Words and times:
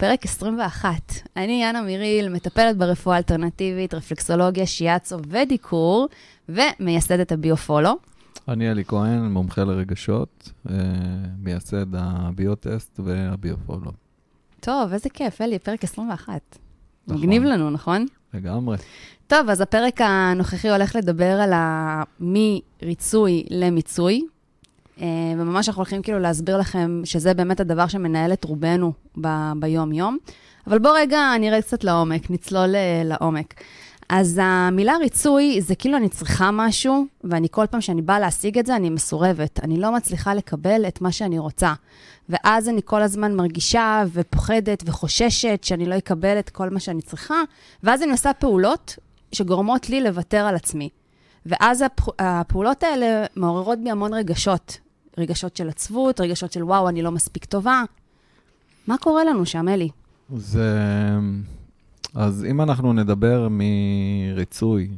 פרק 0.00 0.24
21. 0.24 0.88
אני 1.36 1.62
יאנה 1.62 1.82
מיריל, 1.82 2.28
מטפלת 2.28 2.76
ברפואה 2.76 3.16
אלטרנטיבית, 3.16 3.94
רפלקסולוגיה, 3.94 4.66
שיאצו 4.66 5.16
ודיקור, 5.28 6.08
ומייסדת 6.48 7.32
הביופולו. 7.32 7.96
אני 8.48 8.70
אלי 8.70 8.84
כהן, 8.84 9.32
מומחה 9.32 9.64
לרגשות, 9.64 10.52
אה, 10.70 10.74
מייסד 11.38 11.94
הביוטסט 11.94 13.00
והביופולו. 13.04 13.92
טוב, 14.60 14.92
איזה 14.92 15.08
כיף, 15.10 15.40
אלי, 15.40 15.58
פרק 15.58 15.84
21. 15.84 16.58
נכון. 17.06 17.20
מגניב 17.22 17.42
לנו, 17.42 17.70
נכון? 17.70 18.06
לגמרי. 18.34 18.76
טוב, 19.26 19.48
אז 19.50 19.60
הפרק 19.60 20.00
הנוכחי 20.00 20.68
הולך 20.68 20.96
לדבר 20.96 21.40
על 21.40 21.52
מריצוי 22.20 23.44
למיצוי, 23.50 24.26
וממש 25.38 25.68
אנחנו 25.68 25.80
הולכים 25.80 26.02
כאילו 26.02 26.18
להסביר 26.18 26.58
לכם 26.58 27.02
שזה 27.04 27.34
באמת 27.34 27.60
הדבר 27.60 27.86
שמנהל 27.86 28.32
את 28.32 28.44
רובנו 28.44 28.92
ב- 29.20 29.52
ביום-יום. 29.56 30.18
אבל 30.66 30.78
בואו 30.78 30.94
רגע 30.94 31.20
נראה 31.40 31.62
קצת 31.62 31.84
לעומק, 31.84 32.30
נצלול 32.30 32.76
אה, 32.76 33.02
לעומק. 33.04 33.54
אז 34.08 34.40
המילה 34.42 34.96
ריצוי 34.96 35.60
זה 35.60 35.74
כאילו 35.74 35.96
אני 35.96 36.08
צריכה 36.08 36.50
משהו, 36.50 37.06
ואני 37.24 37.48
כל 37.50 37.66
פעם 37.70 37.80
שאני 37.80 38.02
באה 38.02 38.20
להשיג 38.20 38.58
את 38.58 38.66
זה, 38.66 38.76
אני 38.76 38.90
מסורבת. 38.90 39.60
אני 39.64 39.80
לא 39.80 39.92
מצליחה 39.92 40.34
לקבל 40.34 40.84
את 40.88 41.00
מה 41.00 41.12
שאני 41.12 41.38
רוצה. 41.38 41.72
ואז 42.28 42.68
אני 42.68 42.80
כל 42.84 43.02
הזמן 43.02 43.34
מרגישה 43.36 44.04
ופוחדת 44.12 44.82
וחוששת 44.86 45.60
שאני 45.64 45.86
לא 45.86 45.98
אקבל 45.98 46.38
את 46.38 46.50
כל 46.50 46.70
מה 46.70 46.80
שאני 46.80 47.02
צריכה, 47.02 47.42
ואז 47.82 48.02
אני 48.02 48.10
עושה 48.10 48.32
פעולות 48.32 48.96
שגורמות 49.32 49.90
לי 49.90 50.00
לוותר 50.00 50.46
על 50.46 50.54
עצמי. 50.54 50.88
ואז 51.46 51.82
הפ... 51.82 52.00
הפעולות 52.18 52.82
האלה 52.82 53.24
מעוררות 53.36 53.78
בי 53.78 53.90
המון 53.90 54.14
רגשות. 54.14 54.78
רגשות 55.18 55.56
של 55.56 55.68
עצבות, 55.68 56.20
רגשות 56.20 56.52
של 56.52 56.64
וואו, 56.64 56.88
אני 56.88 57.02
לא 57.02 57.10
מספיק 57.10 57.44
טובה. 57.44 57.82
מה 58.86 58.98
קורה 58.98 59.24
לנו 59.24 59.46
שם, 59.46 59.68
אלי? 59.68 59.88
זה... 60.36 60.70
אז 62.14 62.44
אם 62.50 62.60
אנחנו 62.60 62.92
נדבר 62.92 63.48
מריצוי 63.50 64.90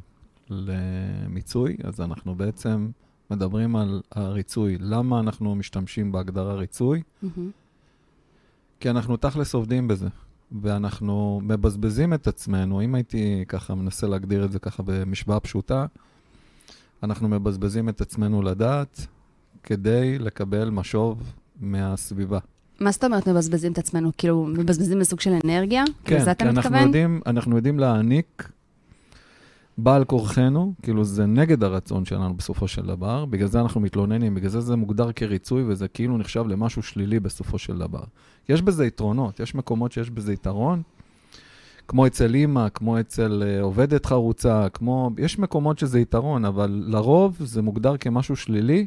למיצוי, 0.51 1.77
אז 1.85 2.01
אנחנו 2.01 2.35
בעצם 2.35 2.89
מדברים 3.31 3.77
על 3.77 4.03
הריצוי. 4.13 4.77
למה 4.81 5.21
אנחנו 5.21 5.55
משתמשים 5.55 6.13
בהגדרה 6.13 6.55
ריצוי? 6.55 7.03
כי 8.81 8.91
אנחנו 8.91 9.17
תכלס 9.17 9.55
עובדים 9.55 9.89
בזה, 9.89 10.09
ואנחנו 10.63 11.41
מבזבזים 11.45 12.15
את 12.15 12.27
עצמנו. 12.27 12.81
אם 12.81 12.95
הייתי 12.95 13.45
ככה 13.49 13.75
מנסה 13.75 14.07
להגדיר 14.07 14.45
את 14.45 14.53
זה 14.53 14.59
ככה 14.59 14.83
במשוואה 14.87 15.41
פשוטה, 15.41 15.87
אנחנו 17.03 17.29
מבזבזים 17.29 17.89
את 17.89 18.01
עצמנו 18.01 18.43
לדעת 18.43 19.07
כדי 19.63 20.19
לקבל 20.19 20.71
משוב 20.71 21.33
מהסביבה. 21.61 22.39
מה 22.81 22.91
זאת 22.91 23.05
אומרת 23.05 23.29
מבזבזים 23.29 23.73
את 23.73 23.79
עצמנו? 23.79 24.11
כאילו, 24.19 24.45
מבזבזים 24.45 24.99
בסוג 24.99 25.21
של 25.21 25.31
אנרגיה? 25.45 25.85
כן, 26.05 26.17
לזה 26.17 26.31
אתה 26.31 26.45
כי 26.45 26.51
אנחנו 26.51 26.61
מתכוון? 26.61 26.87
יודעים, 26.87 27.21
אנחנו 27.27 27.57
יודעים 27.57 27.79
להעניק 27.79 28.49
בעל 29.79 30.05
כורחנו, 30.05 30.73
כאילו 30.83 31.05
זה 31.05 31.27
נגד 31.27 31.65
הרצון 31.65 32.05
שלנו 32.05 32.35
בסופו 32.35 32.69
של 32.69 32.87
דבר, 32.87 33.25
בגלל 33.25 33.49
זה 33.49 33.61
אנחנו 33.61 33.81
מתלוננים, 33.81 34.35
בגלל 34.35 34.49
זה 34.49 34.61
זה 34.61 34.77
מוגדר 34.77 35.13
כריצוי 35.13 35.63
וזה 35.67 35.89
כאילו 35.89 36.19
נחשב 36.19 36.47
למשהו 36.47 36.83
שלילי 36.83 37.21
בסופו 37.21 37.59
של 37.59 37.79
דבר. 37.79 38.03
יש 38.49 38.63
בזה 38.63 38.87
יתרונות, 38.87 39.41
יש 39.41 39.55
מקומות 39.55 39.93
שיש 39.93 40.11
בזה 40.11 40.33
יתרון, 40.33 40.83
כמו 41.89 42.07
אצל 42.07 42.35
אימא, 42.35 42.69
כמו 42.69 43.01
אצל 43.01 43.43
אה, 43.47 43.63
עובדת 43.63 44.07
חרוצה, 44.07 44.69
כמו... 44.69 45.11
יש 45.19 45.39
מקומות 45.39 45.79
שזה 45.79 46.01
יתרון, 46.01 46.45
אבל 46.45 46.85
לרוב 46.87 47.37
זה 47.41 47.63
מוגדר 47.63 47.97
כמשהו 47.97 48.37
שלילי, 48.37 48.87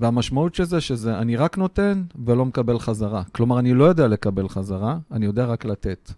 והמשמעות 0.00 0.54
של 0.54 0.64
זה, 0.64 0.80
שזה 0.80 1.18
אני 1.18 1.36
רק 1.36 1.58
נותן 1.58 2.02
ולא 2.24 2.46
מקבל 2.46 2.78
חזרה. 2.78 3.22
כלומר, 3.32 3.58
אני 3.58 3.74
לא 3.74 3.84
יודע 3.84 4.08
לקבל 4.08 4.48
חזרה, 4.48 4.98
אני 5.12 5.26
יודע 5.26 5.44
רק 5.44 5.64
לתת. 5.64 6.12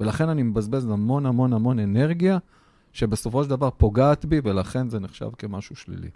ולכן 0.00 0.28
אני 0.28 0.42
מבזבז 0.42 0.84
המון 0.90 1.26
המון 1.26 1.52
המון 1.52 1.78
אנרגיה, 1.78 2.38
שבסופו 2.92 3.44
של 3.44 3.50
דבר 3.50 3.70
פוגעת 3.70 4.24
בי, 4.24 4.40
ולכן 4.44 4.88
זה 4.88 5.00
נחשב 5.00 5.28
כמשהו 5.38 5.76
שלילי. 5.76 6.08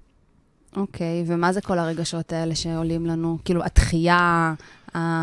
אוקיי, 0.77 1.25
ומה 1.27 1.53
זה 1.53 1.61
כל 1.61 1.79
הרגשות 1.79 2.33
האלה 2.33 2.55
שעולים 2.55 3.07
לנו? 3.07 3.39
כאילו, 3.45 3.65
התחייה... 3.65 4.55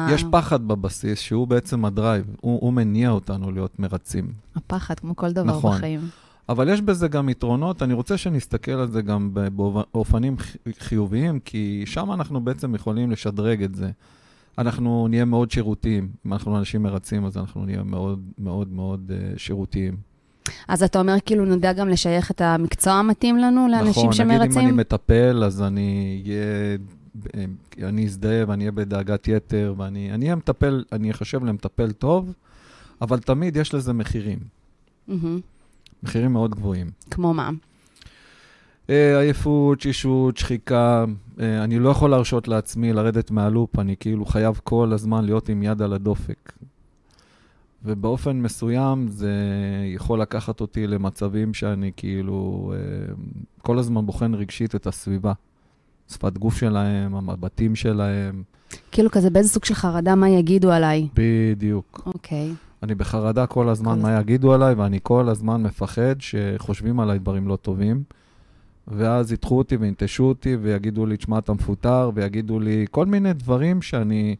יש 0.09 0.25
פחד 0.31 0.67
בבסיס, 0.67 1.19
שהוא 1.19 1.47
בעצם 1.47 1.85
הדרייב, 1.85 2.25
הוא, 2.41 2.59
הוא 2.61 2.73
מניע 2.73 3.09
אותנו 3.09 3.51
להיות 3.51 3.79
מרצים. 3.79 4.33
הפחד, 4.55 4.99
כמו 4.99 5.15
כל 5.15 5.31
דבר 5.31 5.43
נכון. 5.57 5.77
בחיים. 5.77 5.99
אבל 6.49 6.69
יש 6.69 6.81
בזה 6.81 7.07
גם 7.07 7.29
יתרונות, 7.29 7.83
אני 7.83 7.93
רוצה 7.93 8.17
שנסתכל 8.17 8.71
על 8.71 8.91
זה 8.91 9.01
גם 9.01 9.29
באופנים 9.33 10.35
חיוביים, 10.79 11.39
כי 11.39 11.83
שם 11.85 12.11
אנחנו 12.11 12.41
בעצם 12.41 12.75
יכולים 12.75 13.11
לשדרג 13.11 13.63
את 13.63 13.75
זה. 13.75 13.89
אנחנו 14.57 15.07
נהיה 15.07 15.25
מאוד 15.25 15.51
שירותיים. 15.51 16.09
אם 16.25 16.33
אנחנו 16.33 16.57
אנשים 16.57 16.83
מרצים, 16.83 17.25
אז 17.25 17.37
אנחנו 17.37 17.65
נהיה 17.65 17.83
מאוד 17.83 18.19
מאוד 18.37 18.73
מאוד 18.73 19.11
uh, 19.11 19.39
שירותיים. 19.39 19.97
אז 20.67 20.83
אתה 20.83 20.99
אומר, 20.99 21.15
כאילו, 21.25 21.45
נדע 21.45 21.73
גם 21.73 21.89
לשייך 21.89 22.31
את 22.31 22.41
המקצוע 22.41 22.93
המתאים 22.93 23.37
לנו 23.37 23.67
לאנשים 23.67 24.09
נכון, 24.09 24.25
נגיד 24.25 24.31
אם 24.31 24.37
שמרצים? 24.41 24.67
אני 24.67 24.71
מטפל, 24.71 25.43
אז 25.45 25.61
אני 25.61 26.21
אהיה, 26.25 26.77
אני 27.89 28.05
אזדהה 28.05 28.43
ואני 28.47 28.63
אהיה 28.63 28.71
בדאגת 28.71 29.27
יתר, 29.27 29.73
ואני 29.77 30.11
אני 30.11 30.25
אהיה 30.25 30.35
מטפל, 30.35 30.83
אני 30.91 31.11
אחשב 31.11 31.43
למטפל 31.43 31.91
טוב, 31.91 32.33
אבל 33.01 33.19
תמיד 33.19 33.55
יש 33.57 33.73
לזה 33.73 33.93
מחירים, 33.93 34.39
מהמם. 35.07 35.39
מחירים 36.03 36.33
מאוד 36.33 36.55
גבוהים. 36.55 36.91
כמו 37.11 37.33
מה? 37.33 37.49
אה, 38.89 39.19
עייפות, 39.19 39.77
תשישות, 39.77 40.37
שחיקה, 40.37 41.05
אה, 41.39 41.63
אני 41.63 41.79
לא 41.79 41.89
יכול 41.89 42.09
להרשות 42.09 42.47
לעצמי 42.47 42.93
לרדת 42.93 43.31
מהלופ, 43.31 43.79
אני 43.79 43.95
כאילו 43.99 44.25
חייב 44.25 44.59
כל 44.63 44.93
הזמן 44.93 45.25
להיות 45.25 45.49
עם 45.49 45.63
יד 45.63 45.81
על 45.81 45.93
הדופק. 45.93 46.53
ובאופן 47.85 48.41
מסוים 48.41 49.07
זה 49.07 49.33
יכול 49.95 50.21
לקחת 50.21 50.61
אותי 50.61 50.87
למצבים 50.87 51.53
שאני 51.53 51.91
כאילו 51.95 52.73
אה, 52.75 53.13
כל 53.61 53.79
הזמן 53.79 54.05
בוחן 54.05 54.33
רגשית 54.33 54.75
את 54.75 54.87
הסביבה. 54.87 55.33
שפת 56.11 56.37
גוף 56.37 56.57
שלהם, 56.57 57.15
המבטים 57.15 57.75
שלהם, 57.75 58.43
כאילו 58.91 59.11
כזה 59.11 59.29
באיזה 59.29 59.49
סוג 59.49 59.65
של 59.65 59.73
חרדה, 59.73 60.15
מה 60.15 60.29
יגידו 60.29 60.71
עליי? 60.71 61.07
בדיוק. 61.13 62.01
אוקיי. 62.05 62.51
אני 62.83 62.95
בחרדה 62.95 63.47
כל 63.47 63.69
הזמן 63.69 63.95
כל 63.95 64.01
מה 64.01 64.19
יגידו 64.19 64.53
עליי, 64.53 64.73
ואני 64.73 64.99
כל 65.03 65.29
הזמן 65.29 65.63
מפחד 65.63 66.15
שחושבים 66.19 66.99
עליי 66.99 67.19
דברים 67.19 67.47
לא 67.47 67.55
טובים. 67.55 68.03
ואז 68.87 69.31
ידחו 69.31 69.57
אותי 69.57 69.75
וינטשו 69.75 70.23
אותי 70.23 70.55
ויגידו 70.55 71.05
לי, 71.05 71.17
תשמע, 71.17 71.37
אתה 71.37 71.53
מפוטר, 71.53 72.11
ויגידו 72.13 72.59
לי 72.59 72.85
כל 72.91 73.05
מיני 73.05 73.33
דברים 73.33 73.81
שאני 73.81 74.35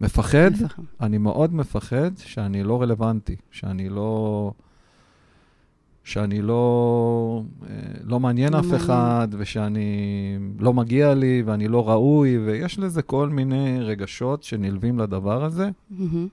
מפחד, 0.00 0.50
מפחד. 0.52 0.82
אני 1.00 1.18
מאוד 1.18 1.54
מפחד 1.54 2.10
שאני 2.18 2.62
לא 2.62 2.82
רלוונטי, 2.82 3.36
שאני 3.50 3.88
לא... 3.88 4.52
שאני 6.04 6.42
לא, 6.42 7.42
אה, 7.62 7.76
לא 8.04 8.20
מעניין 8.20 8.52
לא 8.52 8.58
אף 8.58 8.64
מעניין. 8.64 8.82
אחד, 8.82 9.28
ושאני 9.38 10.38
לא 10.58 10.72
מגיע 10.72 11.14
לי, 11.14 11.42
ואני 11.46 11.68
לא 11.68 11.88
ראוי, 11.88 12.38
ויש 12.38 12.78
לזה 12.78 13.02
כל 13.02 13.28
מיני 13.28 13.80
רגשות 13.80 14.42
שנלווים 14.42 14.98
לדבר 14.98 15.44
הזה. 15.44 15.70
מהמם. 15.90 16.28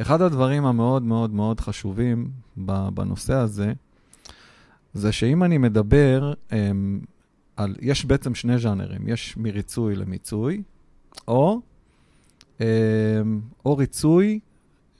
אחד 0.00 0.22
הדברים 0.22 0.66
המאוד 0.66 1.02
מאוד 1.02 1.34
מאוד 1.34 1.60
חשובים 1.60 2.30
ב- 2.56 2.88
בנושא 2.88 3.34
הזה, 3.34 3.72
זה 4.94 5.12
שאם 5.12 5.44
אני 5.44 5.58
מדבר 5.58 6.32
um, 6.50 6.54
על, 7.56 7.74
יש 7.80 8.04
בעצם 8.04 8.34
שני 8.34 8.58
ז'אנרים, 8.58 9.08
יש 9.08 9.36
מריצוי 9.36 9.96
למיצוי, 9.96 10.62
או, 11.28 11.60
um, 12.58 12.62
או 13.64 13.76
ריצוי 13.76 14.40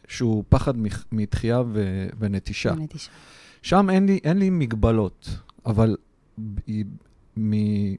שהוא 0.08 0.44
פחד 0.48 0.74
מתחייה 1.12 1.62
ו- 1.66 2.06
ונטישה. 2.18 2.74
תשמע. 2.88 3.14
שם 3.62 3.90
אין 3.90 4.06
לי, 4.06 4.20
אין 4.24 4.38
לי 4.38 4.50
מגבלות, 4.50 5.38
אבל 5.66 5.96
ב- 6.38 6.60
מ- 7.40 7.94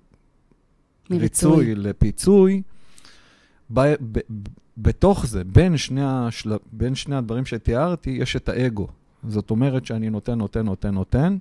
ריצוי 1.12 1.75
לפיצוי, 1.75 2.62
ב- 3.73 3.95
ב- 4.12 4.19
בתוך 4.78 5.25
זה, 5.25 5.44
בין 5.44 5.78
שני, 5.78 6.02
השל... 6.03 6.53
בין 6.72 6.96
שני 6.96 7.16
הדברים 7.16 7.45
שתיארתי, 7.45 8.10
יש 8.10 8.36
את 8.36 8.50
האגו. 8.50 8.88
זאת 9.27 9.50
אומרת 9.50 9.86
שאני 9.86 10.10
נותן, 10.10 10.38
נותן, 10.38 10.66
נותן, 10.66 10.94
נותן, 10.94 11.38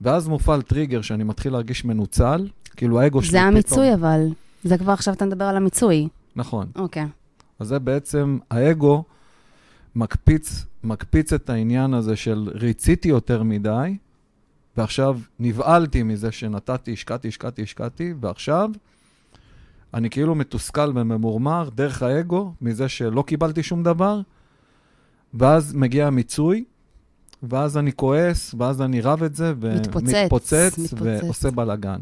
ואז 0.00 0.28
מופעל 0.28 0.62
טריגר 0.62 1.02
שאני 1.02 1.24
מתחיל 1.24 1.52
להרגיש 1.52 1.84
מנוצל, 1.84 2.48
כאילו 2.76 3.00
האגו 3.00 3.22
שלי 3.22 3.30
זה 3.30 3.38
פתאום... 3.38 3.48
המיצוי, 3.48 3.94
אבל. 3.94 4.26
זה 4.64 4.78
כבר 4.78 4.92
עכשיו 4.92 5.14
אתה 5.14 5.26
מדבר 5.26 5.44
על 5.44 5.56
המיצוי. 5.56 6.08
נכון. 6.36 6.66
אוקיי. 6.76 7.06
אז 7.58 7.68
זה 7.68 7.78
בעצם, 7.78 8.38
האגו 8.50 9.04
מקפיץ, 9.94 10.66
מקפיץ 10.84 11.32
את 11.32 11.50
העניין 11.50 11.94
הזה 11.94 12.16
של 12.16 12.48
ריציתי 12.54 13.08
יותר 13.08 13.42
מדי, 13.42 13.96
ועכשיו 14.76 15.18
נבהלתי 15.38 16.02
מזה 16.02 16.32
שנתתי, 16.32 16.92
השקעתי, 16.92 17.28
השקעתי, 17.28 17.62
השקעתי, 17.62 18.14
ועכשיו 18.20 18.70
אני 19.94 20.10
כאילו 20.10 20.34
מתוסכל 20.34 20.92
וממורמר 20.94 21.68
דרך 21.74 22.02
האגו 22.02 22.52
מזה 22.60 22.88
שלא 22.88 23.22
קיבלתי 23.22 23.62
שום 23.62 23.82
דבר, 23.82 24.20
ואז 25.34 25.74
מגיע 25.74 26.06
המיצוי, 26.06 26.64
ואז 27.42 27.76
אני 27.78 27.92
כועס, 27.92 28.54
ואז 28.58 28.82
אני 28.82 29.00
רב 29.00 29.22
את 29.22 29.34
זה, 29.34 29.52
מתפוצץ, 29.76 30.14
ומתפוצץ, 30.14 30.78
מתפוצץ. 30.78 31.22
ועושה 31.22 31.50
בלאגן. 31.50 32.00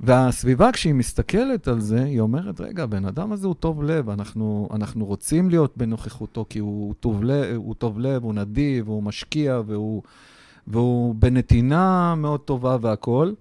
והסביבה, 0.00 0.72
כשהיא 0.72 0.94
מסתכלת 0.94 1.68
על 1.68 1.80
זה, 1.80 2.04
היא 2.04 2.20
אומרת, 2.20 2.60
רגע, 2.60 2.82
הבן 2.82 3.04
אדם 3.04 3.32
הזה 3.32 3.46
הוא 3.46 3.54
טוב 3.54 3.82
לב, 3.82 4.10
אנחנו, 4.10 4.68
אנחנו 4.74 5.04
רוצים 5.04 5.50
להיות 5.50 5.76
בנוכחותו, 5.76 6.44
כי 6.48 6.58
הוא 6.58 6.94
טוב, 7.00 7.24
לב, 7.24 7.56
הוא 7.56 7.74
טוב 7.74 7.98
לב, 7.98 8.24
הוא 8.24 8.34
נדיב, 8.34 8.88
הוא 8.88 9.02
משקיע, 9.02 9.60
והוא, 9.66 10.02
והוא 10.66 11.14
בנתינה 11.14 12.14
מאוד 12.14 12.40
טובה 12.40 12.76
והכול. 12.80 13.34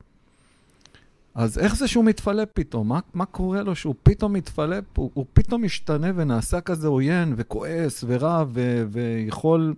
אז 1.38 1.58
איך 1.58 1.76
זה 1.76 1.88
שהוא 1.88 2.06
מתפלא 2.06 2.44
פתאום? 2.54 2.88
מה, 2.88 3.00
מה 3.14 3.26
קורה 3.26 3.62
לו 3.62 3.76
שהוא 3.76 3.96
פתאום 4.04 4.34
מתפלא? 4.34 4.78
הוא, 4.96 5.12
הוא 5.14 5.26
פתאום 5.34 5.64
משתנה 5.64 6.08
ונעשה 6.16 6.62
כזה 6.62 6.88
עוין 6.88 7.34
וכועס 7.38 8.04
ורע 8.08 8.46
ו, 8.50 8.84
ויכול 8.92 9.76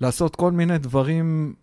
לעשות 0.00 0.36
כל 0.36 0.52
מיני 0.52 0.78
דברים 0.78 1.54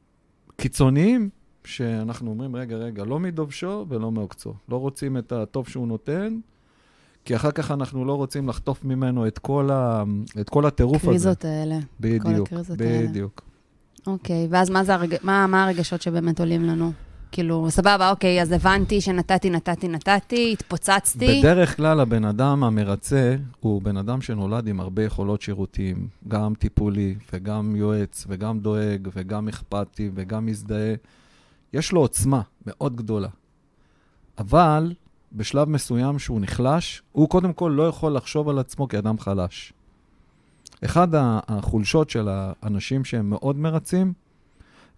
קיצוניים, 0.58 1.30
שאנחנו 1.66 2.30
אומרים, 2.30 2.56
רגע, 2.56 2.76
רגע, 2.76 3.04
לא 3.04 3.20
מדובשו 3.20 3.86
ולא 3.90 4.12
מעוקצו. 4.12 4.54
לא 4.70 4.76
רוצים 4.76 5.18
את 5.18 5.32
הטוב 5.32 5.68
שהוא 5.68 5.88
נותן, 5.88 6.40
כי 7.26 7.36
אחר 7.36 7.52
כך 7.52 7.72
אנחנו 7.72 8.06
לא 8.06 8.14
רוצים 8.14 8.50
לחטוף 8.50 8.86
ממנו 8.86 9.28
את 9.28 9.40
כל, 9.40 9.70
ה, 9.72 10.04
את 10.40 10.50
כל 10.50 10.66
הטירוף 10.66 10.96
הזה. 10.96 11.08
הקריזות 11.08 11.46
האלה. 11.46 11.80
בדיוק, 12.00 12.24
כל 12.50 12.56
הקריזות 12.56 12.82
האלה. 12.82 13.08
בדיוק. 13.08 13.42
אוקיי, 14.08 14.48
ואז 14.50 14.70
מה, 14.70 14.82
הרג... 14.88 15.16
מה, 15.24 15.48
מה 15.48 15.64
הרגשות 15.64 16.02
שבאמת 16.02 16.40
עולים 16.40 16.64
לנו? 16.64 16.92
כאילו, 17.32 17.72
סבבה, 17.72 18.10
אוקיי, 18.10 18.42
אז 18.42 18.52
הבנתי 18.52 19.02
שנתתי, 19.02 19.50
נתתי, 19.50 19.88
נתתי, 19.88 20.54
התפוצצתי. 20.54 21.40
בדרך 21.40 21.78
כלל 21.78 22.00
הבן 22.00 22.26
אדם 22.26 22.64
המרצה 22.64 23.36
הוא 23.60 23.82
בן 23.82 23.98
אדם 23.98 24.22
שנולד 24.22 24.68
עם 24.68 24.80
הרבה 24.80 25.04
יכולות 25.04 25.42
שירותיים, 25.42 26.08
גם 26.28 26.54
טיפולי 26.60 27.16
וגם 27.34 27.76
יועץ 27.76 28.26
וגם 28.28 28.60
דואג 28.60 29.10
וגם 29.16 29.48
אכפתי 29.48 30.10
וגם 30.16 30.46
מזדהה. 30.46 30.94
יש 31.74 31.92
לו 31.92 32.02
עוצמה 32.02 32.42
מאוד 32.66 32.96
גדולה. 32.96 33.30
אבל 34.38 34.94
בשלב 35.34 35.70
מסוים 35.70 36.20
שהוא 36.20 36.42
נחלש, 36.42 37.02
הוא 37.12 37.30
קודם 37.30 37.54
כל 37.54 37.74
לא 37.76 37.88
יכול 37.88 38.16
לחשוב 38.16 38.50
על 38.50 38.60
עצמו 38.60 38.88
כאדם 38.88 39.20
חלש. 39.20 39.74
אחד 40.86 41.08
החולשות 41.14 42.10
של 42.10 42.28
האנשים 42.32 43.06
שהם 43.06 43.30
מאוד 43.30 43.58
מרצים, 43.58 44.14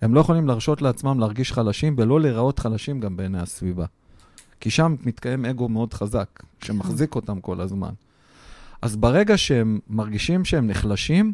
הם 0.01 0.13
לא 0.13 0.19
יכולים 0.19 0.47
להרשות 0.47 0.81
לעצמם 0.81 1.19
להרגיש 1.19 1.53
חלשים 1.53 1.95
ולא 1.97 2.21
להיראות 2.21 2.59
חלשים 2.59 2.99
גם 2.99 3.17
בעיני 3.17 3.39
הסביבה. 3.39 3.85
כי 4.59 4.69
שם 4.69 4.95
מתקיים 5.05 5.45
אגו 5.45 5.69
מאוד 5.69 5.93
חזק, 5.93 6.43
שמחזיק 6.63 7.15
אותם 7.15 7.41
כל 7.41 7.61
הזמן. 7.61 7.91
אז 8.81 8.95
ברגע 8.95 9.37
שהם 9.37 9.79
מרגישים 9.89 10.45
שהם 10.45 10.67
נחלשים, 10.67 11.33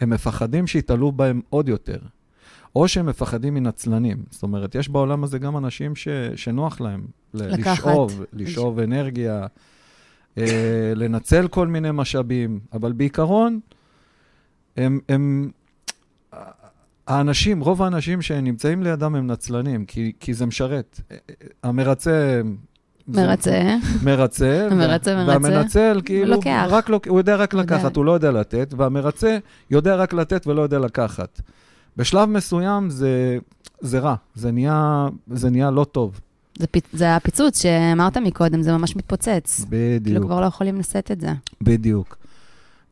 הם 0.00 0.10
מפחדים 0.10 0.66
שיתעלו 0.66 1.12
בהם 1.12 1.40
עוד 1.50 1.68
יותר. 1.68 1.98
או 2.76 2.88
שהם 2.88 3.06
מפחדים 3.06 3.54
מנצלנים. 3.54 4.24
זאת 4.30 4.42
אומרת, 4.42 4.74
יש 4.74 4.88
בעולם 4.88 5.24
הזה 5.24 5.38
גם 5.38 5.56
אנשים 5.56 5.96
ש, 5.96 6.08
שנוח 6.36 6.80
להם 6.80 7.06
לקחת. 7.34 7.78
לשאוב, 7.78 8.24
לשאוב 8.32 8.78
אנרגיה, 8.78 9.46
אה, 10.38 10.92
לנצל 10.96 11.48
כל 11.48 11.68
מיני 11.68 11.88
משאבים, 11.92 12.60
אבל 12.72 12.92
בעיקרון, 12.92 13.60
הם, 14.76 15.00
הם, 15.08 15.50
האנשים, 17.06 17.60
רוב 17.60 17.82
האנשים 17.82 18.22
שנמצאים 18.22 18.82
לידם 18.82 19.14
הם 19.14 19.26
נצלנים, 19.26 19.84
כי, 19.84 20.12
כי 20.20 20.34
זה 20.34 20.46
משרת. 20.46 21.00
המרצה... 21.62 22.40
מרצה. 23.08 23.76
מרצה. 24.02 24.66
המרצה 24.70 25.16
מרצה. 25.16 25.32
והמנצל, 25.32 26.00
כאילו, 26.04 26.30
לוקח. 26.34 26.66
רק 26.70 26.88
לוק, 26.88 27.08
הוא 27.08 27.18
יודע 27.18 27.36
רק 27.36 27.54
יודע. 27.54 27.76
לקחת, 27.76 27.96
הוא 27.96 28.04
לא 28.04 28.12
יודע 28.12 28.30
לתת, 28.30 28.74
והמרצה 28.76 29.38
יודע 29.70 29.96
רק 29.96 30.12
לתת 30.12 30.46
ולא 30.46 30.62
יודע 30.62 30.78
לקחת. 30.78 31.40
בשלב 31.96 32.28
מסוים 32.28 32.90
זה, 32.90 33.38
זה 33.80 33.98
רע, 33.98 34.14
זה 34.34 34.52
נהיה, 34.52 35.08
זה 35.30 35.50
נהיה 35.50 35.70
לא 35.70 35.84
טוב. 35.84 36.20
זה, 36.58 36.66
פ... 36.66 36.76
זה 36.92 37.16
הפיצוץ 37.16 37.62
שאמרת 37.62 38.16
מקודם, 38.16 38.62
זה 38.62 38.72
ממש 38.72 38.96
מתפוצץ. 38.96 39.64
כאילו 39.70 40.00
בדיוק, 40.00 40.24
כבר 40.24 40.40
לא 40.40 40.46
יכולים 40.46 40.78
לשאת 40.78 41.10
את 41.10 41.20
זה. 41.20 41.28
בדיוק. 41.62 42.16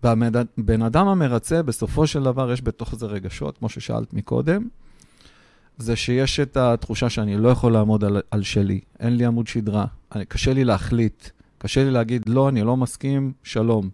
והבן 0.02 0.82
אדם 0.82 1.08
המרצה, 1.08 1.62
בסופו 1.62 2.06
של 2.06 2.22
דבר 2.22 2.52
יש 2.52 2.62
בתוך 2.62 2.94
זה 2.94 3.06
רגשות, 3.06 3.58
כמו 3.58 3.68
ששאלת 3.68 4.14
מקודם, 4.14 4.68
זה 5.78 5.96
שיש 5.96 6.40
את 6.40 6.56
התחושה 6.56 7.10
שאני 7.10 7.36
לא 7.36 7.48
יכול 7.48 7.72
לעמוד 7.72 8.04
על, 8.04 8.20
על 8.30 8.42
שלי, 8.42 8.80
אין 9.00 9.16
לי 9.16 9.24
עמוד 9.24 9.46
שדרה, 9.46 9.86
אני, 10.14 10.24
קשה 10.24 10.52
לי 10.52 10.64
להחליט, 10.64 11.28
קשה 11.58 11.84
לי 11.84 11.90
להגיד, 11.90 12.28
לא, 12.28 12.48
אני 12.48 12.62
לא 12.62 12.76
מסכים, 12.76 13.32
שלום. 13.42 13.90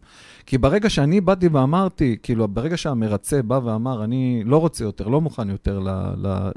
כי 0.46 0.58
ברגע 0.58 0.90
שאני 0.90 1.20
באתי 1.20 1.48
ואמרתי, 1.48 2.16
כאילו, 2.22 2.48
ברגע 2.48 2.76
שהמרצה 2.76 3.42
בא 3.42 3.60
ואמר, 3.64 4.04
אני 4.04 4.42
לא 4.46 4.56
רוצה 4.56 4.84
יותר, 4.84 5.08
לא 5.08 5.20
מוכן 5.20 5.50
יותר 5.50 5.78
ל, 5.78 5.88
ל, 6.26 6.50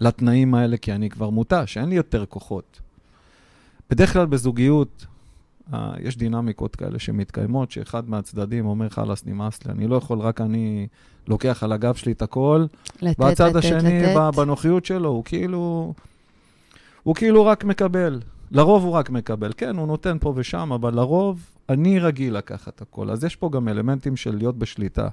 לתנאים 0.00 0.54
האלה, 0.54 0.76
כי 0.76 0.92
אני 0.92 1.10
כבר 1.10 1.30
מותש, 1.30 1.78
אין 1.78 1.88
לי 1.88 1.94
יותר 1.94 2.26
כוחות. 2.26 2.80
בדרך 3.90 4.12
כלל 4.12 4.26
בזוגיות, 4.26 5.06
יש 6.00 6.16
דינמיקות 6.16 6.76
כאלה 6.76 6.98
שמתקיימות, 6.98 7.70
שאחד 7.70 8.10
מהצדדים 8.10 8.66
אומר, 8.66 8.88
חלאס, 8.88 9.26
נמאס 9.26 9.64
לי, 9.64 9.72
אני 9.72 9.86
לא 9.86 9.96
יכול, 9.96 10.18
רק 10.18 10.40
אני 10.40 10.86
לוקח 11.28 11.62
על 11.62 11.72
הגב 11.72 11.94
שלי 11.94 12.12
את 12.12 12.22
הכל, 12.22 12.66
לתת, 13.02 13.20
והצד 13.20 13.46
לתת, 13.46 13.56
השני, 13.56 14.02
לתת. 14.02 14.36
בנוחיות 14.36 14.84
שלו, 14.84 15.08
הוא 15.08 15.24
כאילו, 15.24 15.94
הוא 17.02 17.14
כאילו 17.14 17.46
רק 17.46 17.64
מקבל. 17.64 18.20
לרוב 18.50 18.84
הוא 18.84 18.92
רק 18.92 19.10
מקבל. 19.10 19.52
כן, 19.56 19.76
הוא 19.76 19.86
נותן 19.86 20.16
פה 20.20 20.32
ושם, 20.36 20.72
אבל 20.72 20.94
לרוב 20.94 21.50
אני 21.68 21.98
רגיל 21.98 22.36
לקחת 22.36 22.82
הכל. 22.82 23.10
אז 23.10 23.24
יש 23.24 23.36
פה 23.36 23.50
גם 23.50 23.68
אלמנטים 23.68 24.16
של 24.16 24.36
להיות 24.36 24.58
בשליטה. 24.58 25.08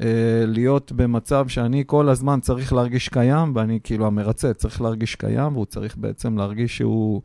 אה, 0.00 0.44
להיות 0.46 0.92
במצב 0.92 1.48
שאני 1.48 1.84
כל 1.86 2.08
הזמן 2.08 2.40
צריך 2.40 2.72
להרגיש 2.72 3.08
קיים, 3.08 3.52
ואני 3.56 3.78
כאילו 3.84 4.06
המרצה 4.06 4.54
צריך 4.54 4.80
להרגיש 4.80 5.14
קיים, 5.14 5.52
והוא 5.52 5.66
צריך 5.66 5.96
בעצם 5.96 6.38
להרגיש 6.38 6.76
שהוא, 6.76 7.22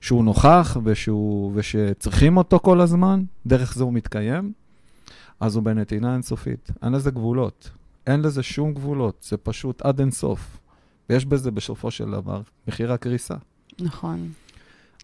שהוא 0.00 0.24
נוכח 0.24 0.76
ושהוא, 0.84 1.52
ושצריכים 1.54 2.36
אותו 2.36 2.58
כל 2.58 2.80
הזמן, 2.80 3.22
דרך 3.46 3.74
זה 3.74 3.84
הוא 3.84 3.92
מתקיים, 3.92 4.52
אז 5.40 5.56
הוא 5.56 5.64
בנתינה 5.64 6.12
אינסופית. 6.14 6.70
אין 6.82 6.92
לזה 6.92 7.10
גבולות. 7.10 7.70
אין 8.06 8.22
לזה 8.22 8.42
שום 8.42 8.74
גבולות, 8.74 9.26
זה 9.28 9.36
פשוט 9.36 9.82
עד 9.82 10.00
אינסוף. 10.00 10.58
ויש 11.10 11.24
בזה 11.24 11.50
בסופו 11.50 11.90
של 11.90 12.10
דבר 12.10 12.42
מחיר 12.68 12.92
הקריסה. 12.92 13.34
נכון. 13.80 14.28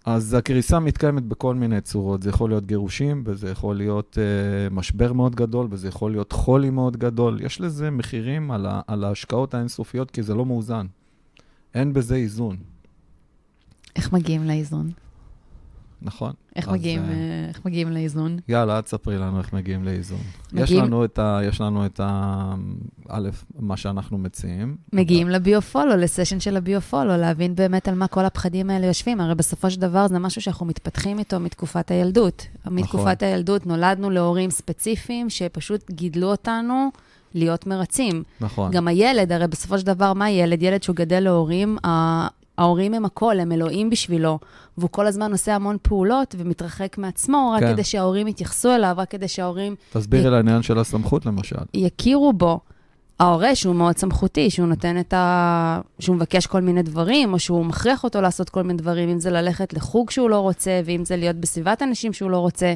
אז 0.05 0.35
הקריסה 0.35 0.81
מתקיימת 0.81 1.23
בכל 1.23 1.55
מיני 1.55 1.81
צורות. 1.81 2.23
זה 2.23 2.31
יכול 2.31 2.51
להיות 2.51 2.67
גירושים, 2.67 3.23
וזה 3.27 3.51
יכול 3.51 3.77
להיות 3.77 4.19
uh, 4.19 4.75
משבר 4.75 5.13
מאוד 5.13 5.35
גדול, 5.35 5.67
וזה 5.71 5.89
יכול 5.89 6.11
להיות 6.11 6.33
חולי 6.33 6.71
מאוד 6.71 6.97
גדול. 6.97 7.39
יש 7.43 7.61
לזה 7.61 7.91
מחירים 7.91 8.51
על, 8.51 8.67
ה- 8.67 8.81
על 8.87 9.05
ההשקעות 9.05 9.55
האינסופיות, 9.55 10.11
כי 10.11 10.23
זה 10.23 10.35
לא 10.35 10.47
מאוזן. 10.47 10.87
אין 11.75 11.93
בזה 11.93 12.15
איזון, 12.15 12.57
איך 13.97 14.13
מגיעים 14.13 14.45
לאיזון? 14.45 14.91
נכון? 16.03 16.33
איך 16.57 16.69
אז, 16.69 16.75
מגיעים, 16.75 17.03
אה, 17.05 17.15
איך 17.49 17.61
מגיעים 17.65 17.91
לאיזון? 17.93 18.39
יאללה, 18.49 18.79
את 18.79 18.89
ספרי 18.89 19.19
לנו 19.19 19.39
איך 19.39 19.53
מגיעים 19.53 19.85
לאיזון. 19.85 20.19
יש 20.53 20.63
מגיעים- 20.63 20.85
לנו 20.85 21.05
את 21.05 21.19
ה... 21.19 21.41
יש 21.45 21.61
לנו 21.61 21.87
את 21.87 22.01
ה... 22.01 22.55
א', 23.09 23.29
מה 23.59 23.77
שאנחנו 23.77 24.19
מציעים. 24.19 24.77
מגיעים 24.93 25.29
לביו-פולו, 25.29 25.97
לסשן 25.97 26.41
של 26.41 26.57
הביו-פולו, 26.57 27.17
להבין 27.17 27.55
באמת 27.55 27.89
על 27.89 27.95
מה 27.95 28.07
כל 28.07 28.25
הפחדים 28.25 28.71
האלה 28.71 28.87
יושבים. 28.87 29.21
הרי 29.21 29.35
בסופו 29.35 29.71
של 29.71 29.81
דבר 29.81 30.09
זה 30.09 30.19
משהו 30.19 30.41
שאנחנו 30.43 30.67
מתפתחים 30.67 31.19
איתו 31.19 31.41
מתקופת 31.41 31.91
הילדות. 31.91 32.47
מתקופת 32.67 33.23
הילדות 33.23 33.67
נולדנו 33.67 34.11
להורים 34.11 34.51
ספציפיים 34.51 35.31
שפשוט 35.31 35.91
גידלו 35.91 36.31
אותנו 36.31 36.89
להיות 37.35 37.67
מרצים. 37.67 38.23
נכון. 38.41 38.71
גם 38.71 38.89
הילד, 38.89 39.33
הרי 39.33 39.47
בסופו 39.49 39.79
של 39.79 39.87
דבר, 39.87 40.13
מה 40.13 40.31
ילד? 40.31 40.63
ילד 40.63 40.83
שהוא 40.83 40.97
גדל 40.97 41.21
להורים, 41.21 41.77
ההורים 42.59 42.95
הם 42.95 43.05
הכל, 43.05 43.41
הם 43.41 43.53
אלוהים 43.53 43.91
בשבילו, 43.91 44.39
והוא 44.79 44.91
כל 44.91 45.07
הזמן 45.07 45.33
עושה 45.33 45.55
המון 45.55 45.77
פעולות 45.83 46.35
ומתרחק 46.39 46.99
מעצמו, 46.99 47.53
רק 47.57 47.63
כן. 47.63 47.73
כדי 47.73 47.85
שההורים 47.85 48.29
יתייחסו 48.29 48.75
אליו, 48.75 48.95
רק 48.97 49.11
כדי 49.11 49.29
שההורים 49.29 49.75
תסבירי 49.93 50.31
לעניין 50.31 50.63
של 50.63 50.79
הסמכות, 50.79 51.27
למשל. 51.27 51.57
יכירו 51.75 52.33
בו. 52.33 52.61
ההורה 53.21 53.55
שהוא 53.55 53.75
מאוד 53.75 53.99
סמכותי, 53.99 54.51
שהוא 54.51 54.67
נותן 54.67 55.01
את 55.01 55.15
ה... 55.15 55.81
שהוא 55.99 56.17
מבקש 56.17 56.47
כל 56.47 56.61
מיני 56.61 56.83
דברים, 56.83 57.33
או 57.33 57.39
שהוא 57.39 57.65
מכריח 57.65 58.05
אותו 58.05 58.21
לעשות 58.21 58.51
כל 58.51 58.63
מיני 58.63 58.79
דברים, 58.79 59.09
אם 59.09 59.21
זה 59.21 59.31
ללכת 59.31 59.73
לחוג 59.73 60.11
שהוא 60.11 60.31
לא 60.31 60.39
רוצה, 60.39 60.81
ואם 60.85 61.05
זה 61.05 61.17
להיות 61.17 61.37
בסביבת 61.37 61.83
אנשים 61.83 62.13
שהוא 62.13 62.31
לא 62.31 62.39
רוצה, 62.39 62.75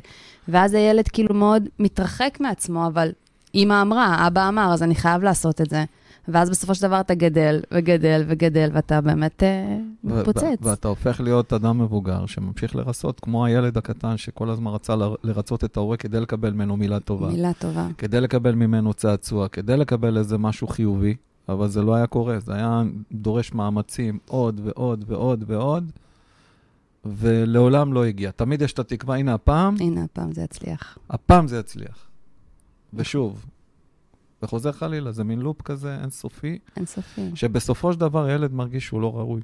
ואז 0.49 0.75
הילד 0.75 1.09
כאילו 1.09 1.35
מאוד 1.35 1.69
מתרחק 1.79 2.39
מעצמו, 2.41 2.87
אבל 2.87 3.11
אמא 3.55 3.83
אמרה, 3.83 4.27
אבא 4.27 4.49
אמר, 4.49 4.73
אז 4.73 4.83
אני 4.83 4.95
חייב 4.95 5.23
לעשות 5.23 5.61
את 5.61 5.71
זה. 5.71 5.85
ואז 6.33 6.51
בסופו 6.51 6.75
של 6.75 6.83
דבר 6.83 7.01
אתה 7.01 7.15
גדל 7.15 7.61
וגדל 7.75 8.25
וגדל, 8.29 8.71
ואתה 8.73 9.01
באמת 9.01 9.43
אה, 9.43 9.79
מתפוצץ. 10.05 10.59
ואתה 10.63 10.89
הופך 10.89 11.21
להיות 11.21 11.53
אדם 11.53 11.79
מבוגר 11.79 12.27
שממשיך 12.27 12.77
לרצות, 12.77 13.21
כמו 13.21 13.45
הילד 13.45 13.77
הקטן 13.79 14.17
שכל 14.17 14.51
הזמן 14.51 14.71
רצה 14.71 14.95
לרצות 15.25 15.65
את 15.65 15.77
ההורה 15.77 15.97
כדי 15.97 16.21
לקבל 16.21 16.51
ממנו 16.51 16.77
מילה 16.77 17.01
טובה. 17.01 17.29
מילה 17.29 17.53
טובה. 17.59 17.89
כדי 17.99 18.21
לקבל 18.21 18.55
ממנו 18.55 18.95
צעצוע, 18.95 19.49
כדי 19.49 19.77
לקבל 19.77 20.19
איזה 20.19 20.39
משהו 20.39 20.67
חיובי, 20.67 21.15
אבל 21.49 21.69
זה 21.69 21.83
לא 21.83 21.95
היה 21.95 22.07
קורה, 22.07 22.41
זה 22.41 22.55
היה 22.55 22.83
דורש 23.13 23.53
מאמצים 23.53 24.19
עוד 24.29 24.61
ועוד 24.65 25.05
ועוד 25.07 25.45
ועוד, 25.47 25.93
ולעולם 27.05 27.93
לא 27.93 28.05
הגיע. 28.05 28.31
תמיד 28.31 28.63
יש 28.63 28.73
את 28.73 28.79
התקווה, 28.79 29.17
הנה 29.17 29.35
הפעם, 29.35 29.75
הנה, 29.81 30.05
הפעם 30.05 30.33
זה 30.33 30.43
יצליח. 30.43 30.99
הפעם 31.11 31.49
זה 31.49 31.59
יצליח. 31.59 32.09
ושוב, 32.95 33.47
וחוזר 34.43 34.73
חלילה, 34.73 35.13
זה 35.13 35.25
מין 35.25 35.39
לופ 35.39 35.63
כזה 35.63 35.97
אינסופי, 36.03 36.59
אינסופי. 36.77 37.31
שבסופו 37.35 37.93
של 37.93 38.01
דבר 38.01 38.25
הילד 38.25 38.53
מרגיש 38.53 38.87
שהוא 38.87 39.01
לא 39.01 39.17
ראוי. 39.17 39.41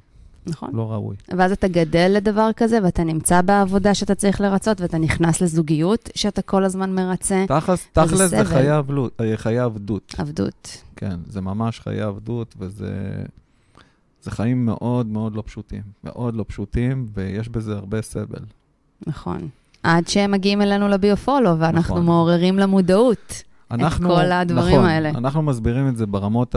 נכון. 0.47 0.69
לא 0.73 0.91
ראוי. 0.91 1.15
ואז 1.37 1.51
אתה 1.51 1.67
גדל 1.67 2.11
לדבר 2.15 2.49
כזה, 2.55 2.79
ואתה 2.83 3.03
נמצא 3.03 3.41
בעבודה 3.41 3.93
שאתה 3.93 4.15
צריך 4.15 4.41
לרצות, 4.41 4.81
ואתה 4.81 4.97
נכנס 4.97 5.41
לזוגיות 5.41 6.09
שאתה 6.15 6.41
כל 6.41 6.63
הזמן 6.63 6.95
מרצה. 6.95 7.45
תכלס, 7.47 7.87
תכלס 7.93 8.29
זה. 8.29 8.45
חיי 8.45 8.69
עבלות- 8.69 9.21
אה, 9.21 9.37
חיי 9.37 9.59
עבדות. 9.59 10.15
עבדות. 10.17 10.83
כן, 10.95 11.19
זה 11.27 11.41
ממש 11.41 11.79
חיי 11.79 12.01
עבדות, 12.01 12.55
וזה 12.59 13.23
זה 14.21 14.31
חיים 14.31 14.65
מאוד 14.65 15.05
מאוד 15.07 15.35
לא 15.35 15.43
פשוטים. 15.45 15.81
מאוד 16.03 16.35
לא 16.35 16.45
פשוטים, 16.47 17.07
ויש 17.13 17.49
בזה 17.49 17.73
הרבה 17.75 18.01
סבל. 18.01 18.43
נכון. 19.07 19.47
עד 19.83 20.07
שהם 20.07 20.31
מגיעים 20.31 20.61
אלינו 20.61 20.87
לביופולו, 20.87 21.59
ואנחנו 21.59 21.93
נכון. 21.95 22.05
מעוררים 22.05 22.59
למודעות. 22.59 23.43
אנחנו, 23.71 24.09
כל 24.09 24.31
הדברים 24.31 24.75
נכון, 24.75 24.85
האלה. 24.85 25.09
אנחנו 25.09 25.41
מסבירים 25.41 25.87
את 25.87 25.97
זה 25.97 26.05
ברמות 26.05 26.55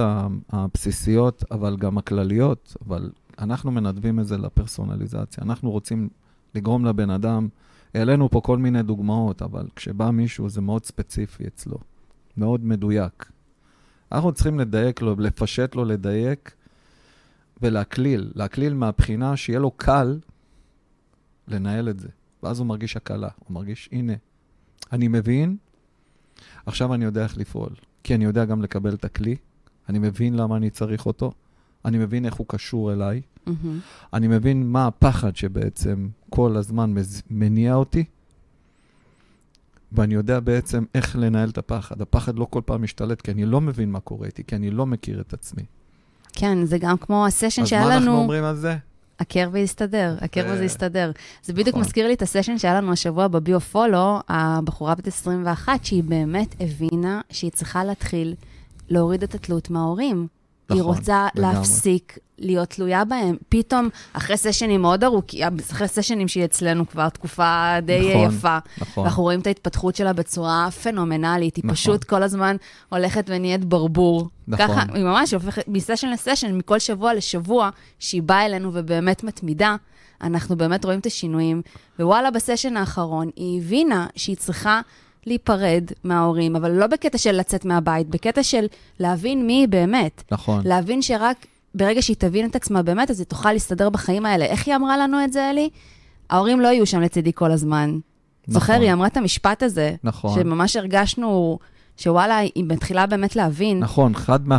הבסיסיות, 0.50 1.44
אבל 1.50 1.76
גם 1.76 1.98
הכלליות, 1.98 2.76
אבל 2.86 3.10
אנחנו 3.38 3.70
מנדבים 3.70 4.20
את 4.20 4.26
זה 4.26 4.38
לפרסונליזציה. 4.38 5.42
אנחנו 5.42 5.70
רוצים 5.70 6.08
לגרום 6.54 6.84
לבן 6.84 7.10
אדם, 7.10 7.48
העלינו 7.94 8.30
פה 8.30 8.40
כל 8.40 8.58
מיני 8.58 8.82
דוגמאות, 8.82 9.42
אבל 9.42 9.66
כשבא 9.76 10.10
מישהו 10.10 10.48
זה 10.48 10.60
מאוד 10.60 10.84
ספציפי 10.84 11.46
אצלו, 11.46 11.78
מאוד 12.36 12.64
מדויק. 12.64 13.32
אנחנו 14.12 14.32
צריכים 14.32 14.58
לדייק 14.58 15.02
לו, 15.02 15.16
לפשט 15.18 15.74
לו, 15.74 15.84
לדייק 15.84 16.54
ולהקליל. 17.62 18.32
להקליל 18.34 18.74
מהבחינה 18.74 19.36
שיהיה 19.36 19.58
לו 19.58 19.70
קל 19.70 20.18
לנהל 21.48 21.88
את 21.88 22.00
זה. 22.00 22.08
ואז 22.42 22.58
הוא 22.58 22.66
מרגיש 22.66 22.96
הקלה, 22.96 23.28
הוא 23.38 23.54
מרגיש, 23.54 23.88
הנה, 23.92 24.12
אני 24.92 25.08
מבין, 25.08 25.56
עכשיו 26.70 26.94
אני 26.94 27.04
יודע 27.04 27.22
איך 27.22 27.36
לפעול. 27.38 27.70
כי 28.04 28.14
אני 28.14 28.24
יודע 28.24 28.44
גם 28.44 28.62
לקבל 28.62 28.94
את 28.94 29.04
הכלי, 29.04 29.36
אני 29.88 29.98
מבין 29.98 30.34
למה 30.36 30.56
אני 30.56 30.70
צריך 30.70 31.06
אותו, 31.06 31.32
אני 31.84 31.98
מבין 31.98 32.24
איך 32.26 32.34
הוא 32.34 32.46
קשור 32.48 32.92
אליי, 32.92 33.20
מהמם. 33.46 33.78
אני 34.12 34.28
מבין 34.28 34.66
מה 34.70 34.86
הפחד 34.86 35.36
שבעצם 35.36 36.08
כל 36.30 36.56
הזמן 36.56 36.92
מז- 36.94 37.22
מניע 37.30 37.74
אותי, 37.74 38.04
ואני 39.92 40.14
יודע 40.14 40.40
בעצם 40.40 40.84
איך 40.94 41.16
לנהל 41.16 41.48
את 41.48 41.58
הפחד. 41.58 42.00
הפחד 42.02 42.38
לא 42.38 42.46
כל 42.50 42.60
פעם 42.64 42.82
משתלט, 42.82 43.20
כי 43.20 43.30
אני 43.30 43.44
לא 43.44 43.60
מבין 43.60 43.90
מה 43.92 44.00
קורה 44.00 44.26
איתי, 44.26 44.44
כי 44.44 44.56
אני 44.56 44.70
לא 44.70 44.86
מכיר 44.86 45.20
את 45.20 45.32
עצמי. 45.32 45.62
כן, 46.32 46.64
זה 46.64 46.78
גם 46.78 46.96
כמו 46.96 47.26
הסשן 47.26 47.62
אז 47.62 47.68
שהיה 47.68 47.82
מה 47.84 47.94
אנחנו 47.94 48.06
לנו, 48.10 48.18
אומרים 48.18 48.44
על 48.44 48.56
זה? 48.56 48.76
הכר 49.20 49.48
ויסתדר, 49.52 50.16
הכר 50.20 50.42
זה- 50.48 50.52
וזה 50.54 50.64
יסתדר. 50.64 51.10
זה 51.42 51.52
בדיוק 51.52 51.68
נכון. 51.68 51.80
מזכיר 51.80 52.06
לי 52.06 52.14
את 52.14 52.22
הסשן 52.22 52.58
שהיה 52.58 52.74
לנו 52.74 52.92
השבוע 52.92 53.28
בביו-פולו, 53.28 54.20
הבחורה 54.28 54.94
בת 54.94 55.06
21, 55.06 55.84
שהיא 55.84 56.02
באמת 56.04 56.54
הבינה 56.60 57.20
שהיא 57.30 57.50
צריכה 57.50 57.84
להתחיל 57.84 58.34
להוריד 58.88 59.22
את 59.22 59.34
התלות 59.34 59.70
מההורים. 59.70 60.26
היא 60.70 60.80
נכון, 60.80 60.96
רוצה 60.96 61.28
לגמרי. 61.34 61.54
להפסיק 61.54 62.18
להיות 62.38 62.68
תלויה 62.68 63.04
בהם. 63.04 63.36
פתאום, 63.48 63.88
אחרי 64.12 64.36
סשנים 64.36 64.82
מאוד 64.82 65.04
ארוכים, 65.04 65.46
אחרי 65.72 65.88
סשנים 65.88 66.28
שהיא 66.28 66.44
אצלנו 66.44 66.88
כבר 66.88 67.08
תקופה 67.08 67.74
די 67.82 68.14
נכון, 68.14 68.28
יפה, 68.36 68.58
נכון. 68.78 69.02
ואנחנו 69.04 69.22
רואים 69.22 69.40
את 69.40 69.46
ההתפתחות 69.46 69.96
שלה 69.96 70.12
בצורה 70.12 70.68
פנומנלית. 70.82 71.56
היא 71.56 71.64
נכון. 71.64 71.74
פשוט 71.74 72.04
כל 72.04 72.22
הזמן 72.22 72.56
הולכת 72.88 73.24
ונהיית 73.28 73.64
ברבור. 73.64 74.28
נכון. 74.48 74.66
ככה, 74.66 74.82
היא 74.94 75.04
ממש 75.04 75.34
הופכת 75.34 75.64
מסשן 75.68 76.08
לסשן, 76.10 76.54
מכל 76.56 76.78
שבוע 76.78 77.14
לשבוע, 77.14 77.70
שהיא 77.98 78.22
באה 78.22 78.46
אלינו 78.46 78.70
ובאמת 78.74 79.24
מתמידה, 79.24 79.76
אנחנו 80.22 80.56
באמת 80.56 80.84
רואים 80.84 81.00
את 81.00 81.06
השינויים. 81.06 81.62
ווואלה, 81.98 82.30
בסשן 82.30 82.76
האחרון, 82.76 83.30
היא 83.36 83.60
הבינה 83.60 84.06
שהיא 84.16 84.36
צריכה 84.36 84.80
להיפרד 85.26 85.84
מההורים, 86.04 86.56
אבל 86.56 86.70
לא 86.70 86.86
בקטע 86.86 87.18
של 87.18 87.32
לצאת 87.32 87.64
מהבית, 87.64 88.08
בקטע 88.08 88.42
של 88.42 88.66
להבין 89.00 89.46
מי 89.46 89.52
היא 89.52 89.68
באמת. 89.68 90.22
נכון. 90.30 90.62
להבין 90.64 91.02
שרק 91.02 91.46
ברגע 91.74 92.02
שהיא 92.02 92.16
תבין 92.16 92.46
את 92.46 92.56
עצמה 92.56 92.82
באמת, 92.82 93.10
אז 93.10 93.20
היא 93.20 93.26
תוכל 93.26 93.52
להסתדר 93.52 93.90
בחיים 93.90 94.26
האלה. 94.26 94.44
איך 94.44 94.66
היא 94.66 94.76
אמרה 94.76 94.96
לנו 94.96 95.24
את 95.24 95.32
זה, 95.32 95.50
אלי? 95.50 95.70
ההורים 96.30 96.60
לא 96.60 96.68
יהיו 96.68 96.86
שם 96.86 97.00
לצידי 97.00 97.32
כל 97.34 97.50
הזמן. 97.50 97.98
זוכר, 98.46 98.72
היא 98.72 98.92
אמרה 98.92 99.06
את 99.06 99.16
המשפט 99.16 99.62
הזה, 99.62 99.94
נכון. 100.04 100.34
שממש 100.34 100.76
הרגשנו 100.76 101.58
שוואלה, 101.96 102.38
היא 102.38 102.64
מתחילה 102.66 103.06
באמת 103.06 103.36
להבין. 103.36 103.78
נכון, 103.78 104.14
חד 104.14 104.48
מה... 104.48 104.58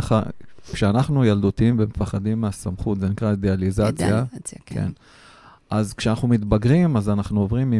כשאנחנו 0.72 1.24
ילדותיים 1.24 1.76
ומפחדים 1.78 2.40
מהסמכות, 2.40 3.00
זה 3.00 3.08
נקרא 3.08 3.30
אידיאליזציה. 3.30 3.88
אידיאליזציה, 3.88 4.58
כן. 4.66 4.74
כן. 4.74 4.90
אז 5.70 5.94
כשאנחנו 5.94 6.28
מתבגרים, 6.28 6.96
אז 6.96 7.08
אנחנו 7.08 7.40
עוברים 7.40 7.72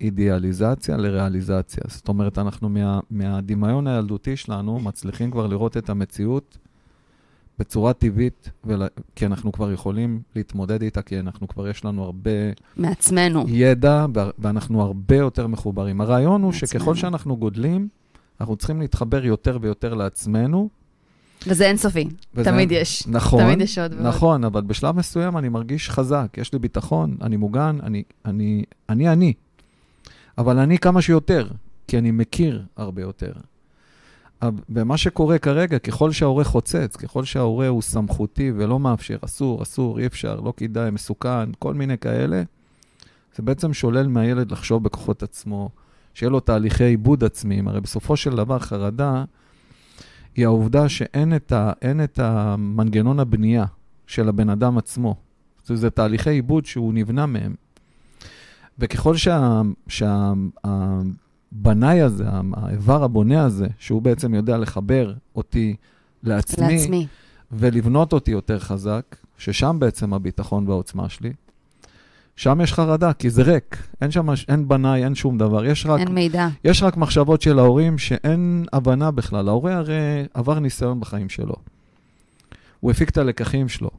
מאידיאליזציה 0.00 0.96
לריאליזציה. 0.96 1.82
זאת 1.88 2.08
אומרת, 2.08 2.38
אנחנו 2.38 2.68
מה, 2.68 3.00
מהדמיון 3.10 3.86
הילדותי 3.86 4.36
שלנו 4.36 4.78
מצליחים 4.80 5.30
כבר 5.30 5.46
לראות 5.46 5.76
את 5.76 5.90
המציאות 5.90 6.58
בצורה 7.58 7.92
טבעית, 7.92 8.50
ול... 8.64 8.82
כי 9.14 9.26
אנחנו 9.26 9.52
כבר 9.52 9.72
יכולים 9.72 10.20
להתמודד 10.36 10.82
איתה, 10.82 11.02
כי 11.02 11.18
אנחנו 11.18 11.48
כבר 11.48 11.68
יש 11.68 11.84
לנו 11.84 12.04
הרבה 12.04 12.30
מעצמנו. 12.76 13.44
ידע, 13.48 14.06
ואנחנו 14.38 14.82
הרבה 14.82 15.16
יותר 15.16 15.46
מחוברים. 15.46 16.00
הרעיון 16.00 16.42
הוא 16.42 16.52
מעצמנו. 16.52 16.68
שככל 16.68 16.94
שאנחנו 16.94 17.36
גודלים, 17.36 17.88
אנחנו 18.40 18.56
צריכים 18.56 18.80
להתחבר 18.80 19.24
יותר 19.24 19.58
ויותר 19.60 19.94
לעצמנו. 19.94 20.68
וזה 21.46 21.66
אינסופי, 21.66 22.08
וזה- 22.34 22.50
תמיד 22.50 22.72
יש. 22.72 23.06
נכון, 23.06 23.44
תמיד 23.44 23.60
יש 23.60 23.78
עוד 23.78 23.92
ועוד. 23.92 24.06
נכון, 24.06 24.44
אבל 24.44 24.62
בשלב 24.62 24.96
מסוים 24.96 25.36
אני 25.38 25.48
מרגיש 25.48 25.90
חזק, 25.90 26.36
יש 26.36 26.52
לי 26.52 26.58
ביטחון, 26.58 27.16
אני 27.22 27.36
מוגן, 27.36 27.78
אני 27.82 28.02
אני, 28.24 28.64
אני, 28.88 29.08
אני. 29.08 29.32
אבל 30.38 30.58
אני 30.58 30.78
כמה 30.78 31.02
שיותר, 31.02 31.48
כי 31.86 31.98
אני 31.98 32.10
מכיר 32.10 32.64
הרבה 32.76 33.02
יותר. 33.02 33.32
ומה 34.68 34.96
שקורה 34.96 35.38
כרגע, 35.38 35.78
ככל 35.78 36.12
שההורה 36.12 36.44
חוצץ, 36.44 36.96
ככל 36.96 37.24
שההורה 37.24 37.68
הוא 37.68 37.82
סמכותי 37.82 38.52
ולא 38.56 38.78
מאפשר, 38.78 39.16
אסור, 39.20 39.62
אסור, 39.62 39.98
אי 39.98 40.06
אפשר, 40.06 40.40
לא 40.40 40.52
כדאי, 40.56 40.90
מסוכן, 40.90 41.52
כל 41.58 41.74
מיני 41.74 41.98
כאלה, 41.98 42.42
זה 43.36 43.42
בעצם 43.42 43.72
שולל 43.72 44.08
מהילד 44.08 44.52
לחשוב 44.52 44.84
בכוחות 44.84 45.22
עצמו, 45.22 45.70
שיהיה 46.14 46.30
לו 46.30 46.40
תהליכי 46.40 46.84
עיבוד 46.84 47.24
עצמיים. 47.24 47.68
הרי 47.68 47.80
בסופו 47.80 48.16
של 48.16 48.36
דבר 48.36 48.58
חרדה 48.58 49.24
היא 50.36 50.44
העובדה 50.44 50.88
שאין 50.88 51.36
את, 51.36 51.52
ה, 51.52 51.72
את 52.04 52.18
המנגנון 52.18 53.20
הבנייה 53.20 53.64
של 54.06 54.28
הבן 54.28 54.50
אדם 54.50 54.78
עצמו. 54.78 55.16
אומרת, 55.68 55.80
זה 55.80 55.90
תהליכי 55.90 56.30
עיבוד 56.30 56.66
שהוא 56.66 56.94
נבנה 56.94 57.26
מהם. 57.26 57.54
וככל 58.78 59.16
שהבנאי 59.16 59.74
שה, 59.88 60.32
הבנאי 61.52 62.00
הזה, 62.00 62.24
האיבר 62.52 63.04
הבונה 63.04 63.44
הזה, 63.44 63.66
שהוא 63.78 64.02
בעצם 64.02 64.34
יודע 64.34 64.58
לחבר 64.58 65.14
אותי 65.36 65.76
לעצמי, 66.22 66.76
לעצמי. 66.76 67.06
ולבנות 67.52 68.12
אותי 68.12 68.30
יותר 68.30 68.58
חזק, 68.58 69.16
ששם 69.38 69.76
בעצם 69.78 70.14
הביטחון 70.14 70.68
והעוצמה 70.68 71.08
שלי, 71.08 71.32
שם 72.36 72.60
יש 72.62 72.72
חרדה, 72.72 73.12
כי 73.12 73.30
זה 73.30 73.42
ריק. 73.42 73.76
אין 74.00 74.10
שם, 74.10 74.26
אין 74.48 74.68
בנאי, 74.68 75.04
אין 75.04 75.14
שום 75.14 75.38
דבר. 75.38 75.64
יש 75.64 75.86
רק 75.86 76.00
אין 76.00 76.08
מידע. 76.08 76.48
יש 76.64 76.82
רק 76.82 76.96
מחשבות 76.96 77.42
של 77.42 77.58
ההורים 77.58 77.98
שאין 77.98 78.64
הבנה 78.72 79.10
בכלל. 79.10 79.48
ההורה 79.48 79.76
הרי 79.76 80.26
עבר 80.34 80.58
ניסיון 80.58 81.00
בחיים 81.00 81.28
שלו. 81.28 81.54
הוא 82.80 82.90
הפיק 82.90 83.08
את 83.08 83.18
הלקחים 83.18 83.68
שלו. 83.68 83.90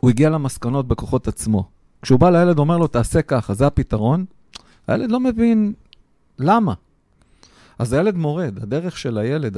הוא 0.00 0.10
הגיע 0.10 0.30
למסקנות 0.30 0.88
בכוחות 0.88 1.28
עצמו. 1.28 1.68
כשהוא 2.04 2.20
בא 2.20 2.30
לילד, 2.30 2.58
אומר 2.58 2.78
לו, 2.78 2.86
תעשה 2.86 3.22
ככה, 3.22 3.54
זה 3.54 3.66
הפתרון, 3.66 4.24
הילד 4.86 5.10
לא 5.10 5.20
מבין 5.20 5.72
למה. 6.38 6.74
אז 7.78 7.92
הילד 7.92 8.16
מורד, 8.16 8.58
הדרך 8.62 8.98
של 8.98 9.18
הילד, 9.18 9.56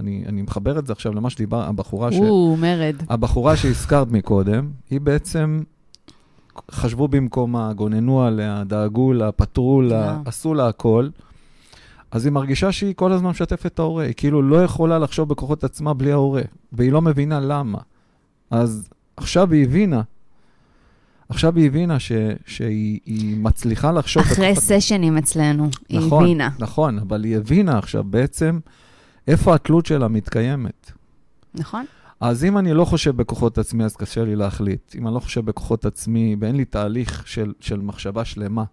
אני, 0.00 0.24
אני 0.28 0.42
מחבר 0.42 0.78
את 0.78 0.86
זה 0.86 0.92
עכשיו 0.92 1.12
למה 1.12 1.30
שדיבר, 1.30 1.62
הבחורה, 1.62 2.12
ש... 2.12 2.14
או, 2.14 2.56
מרד. 2.56 2.94
הבחורה 3.08 3.56
שהזכרת 3.56 4.08
מקודם, 4.10 4.70
היא 4.90 5.00
בעצם, 5.00 5.62
חשבו 6.70 7.08
במקומה, 7.08 7.72
גוננו 7.72 8.22
עליה, 8.22 8.62
דאגו 8.66 9.12
לה, 9.12 9.32
פתרו 9.32 9.82
לה, 9.82 10.12
וואו. 10.12 10.22
עשו 10.24 10.54
לה 10.54 10.68
הכל. 10.68 11.08
אז 12.10 12.24
היא 12.24 12.32
מרגישה 12.32 12.72
שהיא 12.72 12.94
כל 12.94 13.12
הזמן 13.12 13.30
משתפת 13.30 13.66
את 13.66 13.78
ההורה, 13.78 14.04
היא 14.04 14.14
כאילו 14.16 14.42
לא 14.42 14.64
יכולה 14.64 14.98
לחשוב 14.98 15.28
בכוחות 15.28 15.64
עצמה 15.64 15.94
בלי 15.94 16.12
ההורה, 16.12 16.42
והיא 16.72 16.92
לא 16.92 17.02
מבינה 17.02 17.40
למה. 17.40 17.78
אז 18.50 18.88
עכשיו 19.16 19.52
היא 19.52 19.64
הבינה, 19.64 20.02
עכשיו 21.28 21.56
היא 21.56 21.66
הבינה 21.66 21.98
ש, 21.98 22.12
שהיא 22.46 23.00
היא 23.06 23.36
מצליחה 23.36 23.92
לחשוב 23.92 24.22
אחרי 24.22 24.52
בכוחות... 24.52 24.64
סשנים 24.64 25.18
אצלנו, 25.18 25.68
היא 25.88 26.00
נכון, 26.00 26.24
הבינה. 26.24 26.48
נכון, 26.58 26.98
אבל 26.98 27.24
היא 27.24 27.36
הבינה 27.36 27.78
עכשיו 27.78 28.04
בעצם 28.04 28.58
איפה 29.28 29.54
התלות 29.54 29.86
שלה 29.86 30.08
מתקיימת. 30.08 30.92
נכון? 31.54 31.84
אז 32.20 32.44
אם 32.44 32.58
אני 32.58 32.74
לא 32.74 32.84
חושב 32.84 33.16
בכוחות 33.16 33.58
עצמי, 33.58 33.84
אז 33.84 33.96
קשה 33.96 34.24
לי 34.24 34.36
להחליט. 34.36 34.94
אם 34.98 35.06
אני 35.06 35.14
לא 35.14 35.20
חושב 35.20 35.44
בכוחות 35.44 35.86
עצמי 35.86 36.36
ואין 36.40 36.56
לי 36.56 36.64
תהליך 36.64 37.22
של, 37.26 37.52
של 37.60 37.80
מחשבה 37.80 38.24
שלמה, 38.24 38.64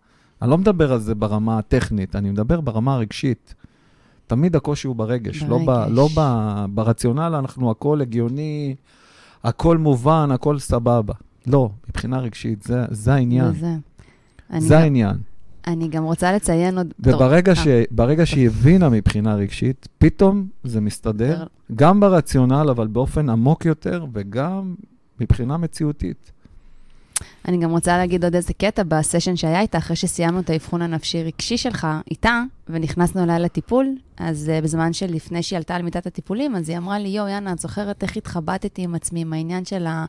אני 0.41 0.49
לא 0.49 0.57
מדבר 0.57 0.93
על 0.93 0.99
זה 0.99 1.15
ברמה 1.15 1.57
הטכנית, 1.57 2.15
אני 2.15 2.31
מדבר 2.31 2.61
ברמה 2.61 2.93
הרגשית. 2.93 3.55
תמיד 4.27 4.55
הקושי 4.55 4.87
הוא 4.87 4.95
ברגש, 4.95 5.43
לא, 5.43 5.57
ב, 5.57 5.65
ברגש. 5.65 5.91
לא 5.91 6.07
ב, 6.15 6.21
ברציונל 6.69 7.35
אנחנו 7.39 7.71
הכל 7.71 8.01
הגיוני, 8.01 8.75
הכל 9.43 9.77
מובן, 9.77 10.31
הכל 10.31 10.59
סבבה. 10.59 11.13
לא, 11.47 11.69
מבחינה 11.89 12.19
רגשית, 12.19 12.63
זה, 12.63 12.85
זה 12.91 13.13
העניין. 13.13 13.45
וזה. 13.51 13.75
אני 14.51 14.61
זה 14.61 14.73
גם- 14.75 14.81
העניין. 14.81 15.15
אני 15.67 15.87
גם 15.87 16.03
רוצה 16.03 16.31
לציין 16.33 16.77
עוד... 16.77 16.93
וברגע 16.99 17.51
אה, 17.51 17.55
ש, 17.55 17.67
ברגע 17.91 18.25
שהיא 18.25 18.47
הבינה 18.47 18.89
מבחינה 18.89 19.35
רגשית, 19.35 19.87
פתאום 19.97 20.47
זה 20.63 20.81
מסתדר, 20.81 21.45
גם 21.75 21.99
ברציונל, 21.99 22.67
אבל 22.71 22.87
באופן 22.87 23.29
עמוק 23.29 23.65
יותר, 23.65 24.05
וגם 24.13 24.75
מבחינה 25.19 25.57
מציאותית. 25.57 26.31
אני 27.47 27.57
גם 27.57 27.71
רוצה 27.71 27.97
להגיד 27.97 28.23
עוד 28.23 28.35
איזה 28.35 28.53
קטע 28.53 28.83
בסשן 28.83 29.35
שהיה 29.35 29.61
איתה, 29.61 29.77
אחרי 29.77 29.95
שסיימנו 29.95 30.39
את 30.39 30.49
האבחון 30.49 30.81
הנפשי-רגשי 30.81 31.57
שלך 31.57 31.87
איתה, 32.11 32.41
ונכנסנו 32.69 33.23
אליה 33.23 33.39
לטיפול, 33.39 33.95
אז 34.17 34.51
uh, 34.59 34.63
בזמן 34.63 34.93
שלפני 34.93 35.43
שהיא 35.43 35.57
עלתה 35.57 35.75
על 35.75 35.81
מיטת 35.81 36.07
הטיפולים, 36.07 36.55
אז 36.55 36.69
היא 36.69 36.77
אמרה 36.77 36.99
לי, 36.99 37.09
יואו, 37.09 37.27
יאנה, 37.27 37.51
את 37.51 37.59
זוכרת 37.59 38.03
איך 38.03 38.17
התחבטתי 38.17 38.81
עם 38.81 38.95
עצמי, 38.95 39.21
עם 39.21 39.33
העניין 39.33 39.65
של, 39.65 39.85
ה, 39.85 40.05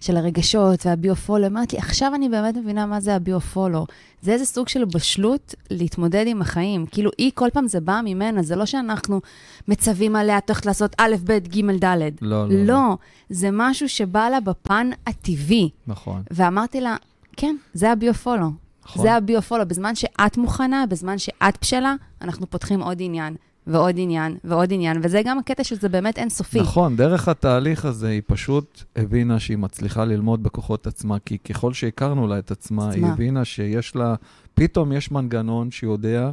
של 0.00 0.16
הרגשות 0.16 0.86
והביו-פולו? 0.86 1.46
אמרתי 1.46 1.76
לי, 1.76 1.82
עכשיו 1.82 2.14
אני 2.14 2.28
באמת 2.28 2.56
מבינה 2.56 2.86
מה 2.86 3.00
זה 3.00 3.14
הביו-פולו. 3.14 3.86
זה 4.22 4.32
איזה 4.32 4.44
סוג 4.44 4.68
של 4.68 4.84
בשלות 4.84 5.54
להתמודד 5.70 6.24
עם 6.26 6.42
החיים. 6.42 6.86
כאילו, 6.86 7.10
היא, 7.18 7.30
כל 7.34 7.48
פעם 7.52 7.68
זה 7.68 7.80
בא 7.80 8.00
ממנה, 8.04 8.42
זה 8.42 8.56
לא 8.56 8.66
שאנחנו 8.66 9.20
מצווים 9.68 10.16
עליה, 10.16 10.38
את 10.38 10.50
הולכת 10.50 10.66
לעשות 10.66 10.94
א', 10.98 11.14
ב', 11.24 11.38
ג', 11.38 11.84
ד'. 11.84 11.86
לא, 12.20 12.48
לא. 12.48 12.48
לא, 12.48 12.64
לא. 12.64 12.96
זה 13.30 13.48
משהו 13.52 13.88
שבא 13.88 14.28
לה 14.28 14.40
בפן 14.40 14.90
הטבעי. 15.06 15.70
נכון. 15.86 16.22
ואמרתי 16.30 16.77
לה, 16.80 16.96
כן, 17.36 17.56
זה 17.74 17.92
הביו-פולו. 17.92 18.50
נכון. 18.84 19.02
זה 19.02 19.14
הביו-פולו. 19.14 19.66
בזמן 19.68 19.94
שאת 19.94 20.36
מוכנה, 20.36 20.84
בזמן 20.88 21.18
שאת 21.18 21.58
בשלה, 21.60 21.94
אנחנו 22.22 22.50
פותחים 22.50 22.82
עוד 22.82 22.98
עניין, 23.00 23.36
ועוד 23.66 23.94
עניין, 23.98 24.36
ועוד 24.44 24.72
עניין, 24.72 25.00
וזה 25.02 25.22
גם 25.24 25.38
הקטע 25.38 25.64
שזה 25.64 25.88
באמת 25.88 26.18
אינסופי. 26.18 26.60
נכון, 26.60 26.96
דרך 26.96 27.28
התהליך 27.28 27.84
הזה 27.84 28.08
היא 28.08 28.22
פשוט 28.26 28.82
הבינה 28.96 29.40
שהיא 29.40 29.58
מצליחה 29.58 30.04
ללמוד 30.04 30.42
בכוחות 30.42 30.86
עצמה, 30.86 31.18
כי 31.18 31.38
ככל 31.38 31.72
שהכרנו 31.72 32.26
לה 32.26 32.38
את 32.38 32.50
עצמה, 32.50 32.90
היא 32.90 33.02
עצמה. 33.02 33.12
הבינה 33.12 33.44
שיש 33.44 33.96
לה, 33.96 34.14
פתאום 34.54 34.92
יש 34.92 35.10
מנגנון 35.10 35.70
שיודע 35.70 36.30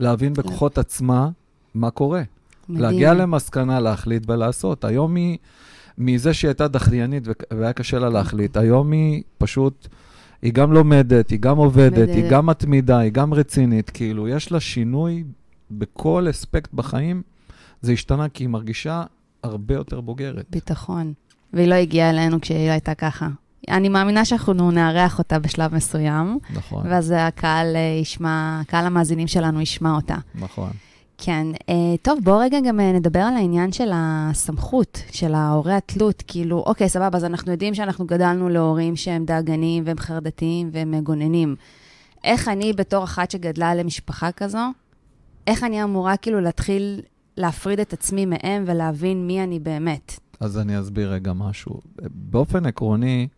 להבין 0.00 0.32
בכוחות 0.32 0.78
עצמה 0.78 1.28
מה 1.74 1.90
קורה. 1.90 2.22
מדהים. 2.68 2.82
להגיע 2.82 3.14
למסקנה, 3.14 3.80
להחליט 3.80 4.30
ולעשות. 4.30 4.84
היום 4.84 5.14
היא, 5.14 5.38
מזה 5.98 6.34
שהיא 6.34 6.48
הייתה 6.48 6.68
דחליינית 6.68 7.28
ו- 7.28 7.56
והיה 7.58 7.72
קשה 7.72 7.98
לה 7.98 8.08
להחליט, 8.08 8.56
היום 8.56 8.92
היא 8.92 9.22
פשוט, 9.38 9.88
היא 10.42 10.52
גם 10.52 10.72
לומדת, 10.72 11.30
היא 11.30 11.38
גם 11.38 11.56
עובדת. 11.56 12.08
היא 12.08 12.30
גם 12.30 12.46
מתמידה, 12.46 12.98
היא 12.98 13.12
גם 13.12 13.34
רצינית. 13.34 13.90
כאילו, 13.90 14.28
יש 14.28 14.52
לה 14.52 14.60
שינוי 14.60 15.24
בכל 15.70 16.26
אספקט 16.30 16.72
בחיים. 16.74 17.22
זה 17.80 17.92
השתנה 17.92 18.28
כי 18.28 18.44
היא 18.44 18.48
מרגישה 18.48 19.02
הרבה 19.42 19.74
יותר 19.74 20.00
בוגרת. 20.00 20.46
ביטחון. 20.50 21.12
והיא 21.52 21.68
לא 21.68 21.74
הגיעה 21.74 22.10
אלינו 22.10 22.40
כשהיא 22.40 22.70
הייתה 22.70 22.94
ככה. 22.94 23.28
אני 23.68 23.88
מאמינה 23.88 24.24
שאנחנו 24.24 24.70
נארח 24.70 25.18
אותה 25.18 25.38
בשלב 25.38 25.74
מסוים, 25.74 26.38
נכון, 26.54 26.86
ואז 26.86 27.14
הקהל 27.16 27.76
אה, 27.76 27.98
ישמע, 28.00 28.62
קהל 28.66 28.86
המאזינים 28.86 29.26
שלנו 29.26 29.60
ישמע 29.60 29.94
אותה. 29.94 30.16
נכון. 30.34 30.70
כן. 31.18 31.46
אה, 31.68 31.74
טוב, 32.02 32.18
בואו 32.24 32.38
רגע 32.38 32.58
גם 32.60 32.80
אה, 32.80 32.92
נדבר 32.92 33.20
על 33.20 33.34
העניין 33.34 33.72
של 33.72 33.90
הסמכות, 33.94 35.02
של 35.12 35.34
ההורי 35.34 35.72
התלות. 35.72 36.22
כאילו, 36.26 36.64
אוקיי, 36.66 36.88
סבבה, 36.88 37.18
אז 37.18 37.24
אנחנו 37.24 37.52
יודעים 37.52 37.74
שאנחנו 37.74 38.06
גדלנו 38.06 38.48
להורים 38.48 38.96
שהם 38.96 39.24
דאגניים 39.24 39.82
והם 39.86 39.98
חרדתיים 39.98 40.70
והם 40.72 40.90
מגוננים. 40.90 41.56
איך 42.24 42.48
אני, 42.48 42.72
בתור 42.72 43.04
אחת 43.04 43.30
שגדלה 43.30 43.74
למשפחה 43.74 44.32
כזו, 44.32 44.58
איך 45.46 45.64
אני 45.64 45.84
אמורה 45.84 46.16
כאילו 46.16 46.40
להתחיל 46.40 47.00
להפריד 47.36 47.80
את 47.80 47.92
עצמי 47.92 48.26
מהם 48.26 48.64
ולהבין 48.66 49.26
מי 49.26 49.42
אני 49.42 49.58
באמת? 49.58 50.20
אז 50.40 50.58
אני 50.58 50.80
אסביר 50.80 51.12
רגע 51.12 51.32
משהו. 51.32 51.80
באופן 52.10 52.66
עקרוני, 52.66 53.28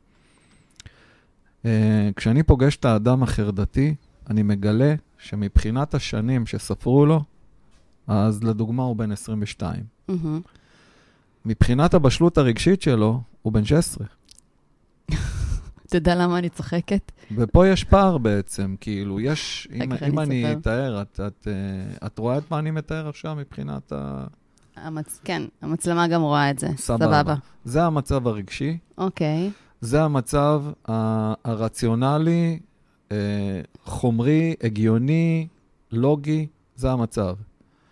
אה, 1.64 2.10
כשאני 2.16 2.42
פוגש 2.42 2.76
את 2.76 2.84
האדם 2.84 3.22
החרדתי, 3.22 3.94
אני 4.30 4.42
מגלה 4.42 4.94
שמבחינת 5.18 5.94
השנים 5.94 6.46
שספרו 6.46 7.06
לו, 7.06 7.22
אז 8.08 8.44
לדוגמה 8.44 8.82
הוא 8.82 8.96
בן 8.96 9.12
22. 9.12 9.82
מהמם. 10.08 10.40
מבחינת 11.44 11.94
הבשלות 11.94 12.38
הרגשית 12.38 12.82
שלו, 12.82 13.20
הוא 13.42 13.52
בן 13.52 13.64
16. 13.64 14.06
אתה 15.86 15.96
יודע 15.96 16.14
למה 16.14 16.38
אני 16.38 16.48
צוחקת? 16.48 17.12
ופה 17.36 17.66
יש 17.68 17.84
פער 17.84 18.18
בעצם, 18.18 18.74
כאילו, 18.80 19.20
יש, 19.20 19.68
אם, 19.74 19.92
אם 20.08 20.18
אני. 20.18 20.52
אתאר, 20.52 21.02
את, 21.02 21.20
את, 21.26 21.48
אה, 21.48 22.06
את 22.06 22.18
רואה 22.18 22.38
את 22.38 22.50
מה 22.50 22.58
אני 22.58 22.70
מתאר 22.70 23.08
עכשיו 23.08 23.34
מבחינת 23.34 23.92
ה... 23.92 24.24
המצ... 24.76 25.20
כן, 25.24 25.42
המצלמה 25.62 26.08
גם 26.08 26.22
רואה 26.22 26.50
את 26.50 26.58
זה. 26.58 26.68
סבבה. 26.76 27.04
סבבה. 27.06 27.34
זה 27.64 27.84
המצב 27.84 28.26
הרגשי, 28.26 28.78
אוקיי. 28.98 29.50
זה 29.80 30.02
המצב 30.02 30.62
ה- 30.88 31.34
הרציונלי, 31.44 32.58
אה, 33.12 33.16
חומרי, 33.84 34.54
הגיוני, 34.62 35.46
לוגי, 35.92 36.46
זה 36.76 36.90
המצב. 36.92 37.34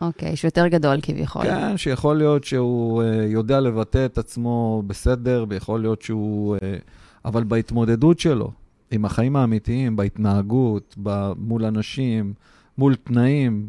אוקיי, 0.00 0.36
שהוא 0.36 0.48
יותר 0.48 0.66
גדול 0.66 0.98
כביכול. 1.02 1.42
כן, 1.42 1.76
שיכול 1.76 2.16
להיות 2.16 2.44
שהוא 2.44 3.02
אה, 3.02 3.24
יודע 3.24 3.60
לבטא 3.60 4.06
את 4.06 4.18
עצמו 4.18 4.82
בסדר, 4.86 5.44
ויכול 5.48 5.80
להיות 5.80 6.02
שהוא... 6.02 6.56
אה, 6.62 6.76
אבל 7.24 7.44
בהתמודדות 7.44 8.18
שלו, 8.18 8.52
עם 8.90 9.04
החיים 9.04 9.36
האמיתיים, 9.36 9.96
בהתנהגות, 9.96 10.96
מול 11.36 11.64
אנשים, 11.64 12.34
מול 12.78 12.94
תנאים, 12.94 13.68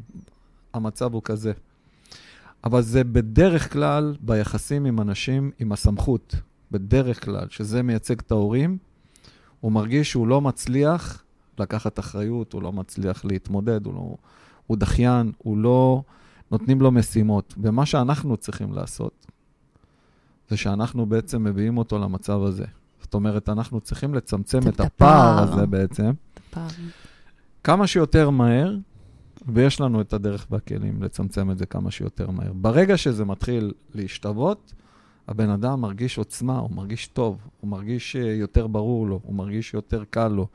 המצב 0.74 1.14
הוא 1.14 1.22
כזה. 1.26 1.52
אבל 2.64 2.82
זה 2.82 3.04
בדרך 3.04 3.74
כלל 3.74 4.16
ביחסים 4.22 4.86
עם 4.86 5.02
אנשים 5.02 5.52
עם 5.60 5.72
הסמכות, 5.72 6.36
בדרך 6.72 7.26
כלל, 7.26 7.46
שזה 7.50 7.84
מייצג 7.84 8.20
את 8.20 8.32
ההורים, 8.32 8.78
הוא 9.60 9.72
מרגיש 9.72 10.12
שהוא 10.12 10.28
לא 10.28 10.42
מצליח 10.42 11.24
לקחת 11.60 12.00
אחריות, 12.00 12.54
הוא 12.54 12.62
לא 12.62 12.74
מצליח 12.74 13.26
להתמודד, 13.26 13.86
הוא, 13.86 13.94
לא, 13.94 14.16
הוא 14.68 14.78
דחיין, 14.78 15.32
הוא 15.38 15.58
לא... 15.58 16.02
נותנים 16.52 16.82
לו 16.82 16.92
משימות. 16.92 17.54
ומה 17.58 17.86
שאנחנו 17.86 18.38
צריכים 18.38 18.74
לעשות, 18.74 19.28
זה 20.50 20.58
שאנחנו 20.58 21.06
בעצם 21.06 21.44
מביאים 21.44 21.78
אותו 21.78 22.00
למצב 22.00 22.44
הזה. 22.44 22.66
זאת 23.02 23.14
אומרת, 23.14 23.50
אנחנו 23.50 23.82
צריכים 23.82 24.14
לצמצם 24.14 24.60
את 24.60 24.68
את 24.68 24.80
הפער. 24.80 25.44
הזה 25.44 25.66
בעצם. 25.66 26.12
כמה 27.64 27.88
שיותר 27.88 28.30
מהר, 28.30 28.76
ויש 29.48 29.82
לנו 29.82 30.02
את 30.02 30.14
הדרך 30.14 30.48
והכלים 30.52 31.04
לצמצם 31.04 31.52
את 31.52 31.58
זה 31.58 31.66
כמה 31.66 31.92
שיותר 31.92 32.32
מהר. 32.32 32.54
ברגע 32.54 32.98
שזה 32.98 33.26
מתחיל 33.26 33.74
להשתוות, 33.96 34.74
הבן 35.28 35.50
אדם 35.50 35.82
מרגיש 35.82 36.18
עוצמה, 36.18 36.58
הוא 36.58 36.72
מרגיש 36.72 37.08
טוב, 37.08 37.38
הוא 37.62 37.70
מרגיש 37.70 38.16
אה, 38.16 38.22
יותר 38.22 38.68
ברור 38.68 39.08
לו, 39.08 39.20
הוא 39.24 39.36
מרגיש 39.36 39.74
יותר 39.74 40.04
קל 40.10 40.28
לו, 40.28 40.48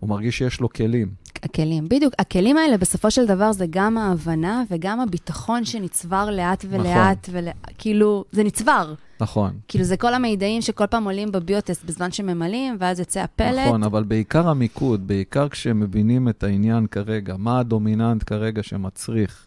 הוא 0.00 0.10
מרגיש 0.10 0.38
שיש 0.38 0.60
לו 0.60 0.68
כלים. 0.68 1.08
הכלים, 1.42 1.88
בדיוק. 1.88 2.14
הכלים 2.18 2.56
האלה, 2.56 2.76
בסופו 2.76 3.10
של 3.10 3.26
דבר, 3.26 3.52
זה 3.52 3.66
גם 3.70 3.98
ההבנה 3.98 4.62
וגם 4.70 5.00
הביטחון 5.00 5.64
שנצבר 5.64 6.30
לאט 6.30 6.64
ולאט, 6.68 7.28
ול... 7.32 7.48
כאילו, 7.78 8.24
זה 8.32 8.44
נצבר. 8.44 8.94
נכון. 9.20 9.58
כאילו, 9.68 9.84
זה 9.84 9.96
כל 9.96 10.14
המידעים 10.14 10.62
שכל 10.62 10.86
פעם 10.86 11.04
עולים 11.04 11.32
בביוטסט 11.32 11.84
בזמן 11.84 12.12
שממלאים, 12.12 12.76
ואז 12.80 12.98
יוצא 13.00 13.20
הפלט. 13.20 13.66
נכון, 13.66 13.82
אבל 13.82 14.04
בעיקר 14.04 14.48
המיקוד, 14.48 15.06
בעיקר 15.06 15.48
כשמבינים 15.48 16.28
את 16.28 16.42
העניין 16.42 16.86
כרגע, 16.86 17.36
מה 17.36 17.58
הדומיננט 17.58 18.22
כרגע 18.26 18.62
שמצריך 18.62 19.46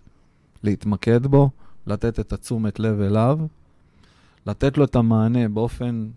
להתמקד 0.64 1.26
בו, 1.26 1.50
לתת 1.88 2.20
את 2.20 2.34
התשומת 2.34 2.80
לב 2.80 3.02
אליו, 3.02 3.40
לתת 4.46 4.78
לו 4.78 4.84
את 4.84 4.96
המענה 4.96 5.50
באופן 5.50 6.08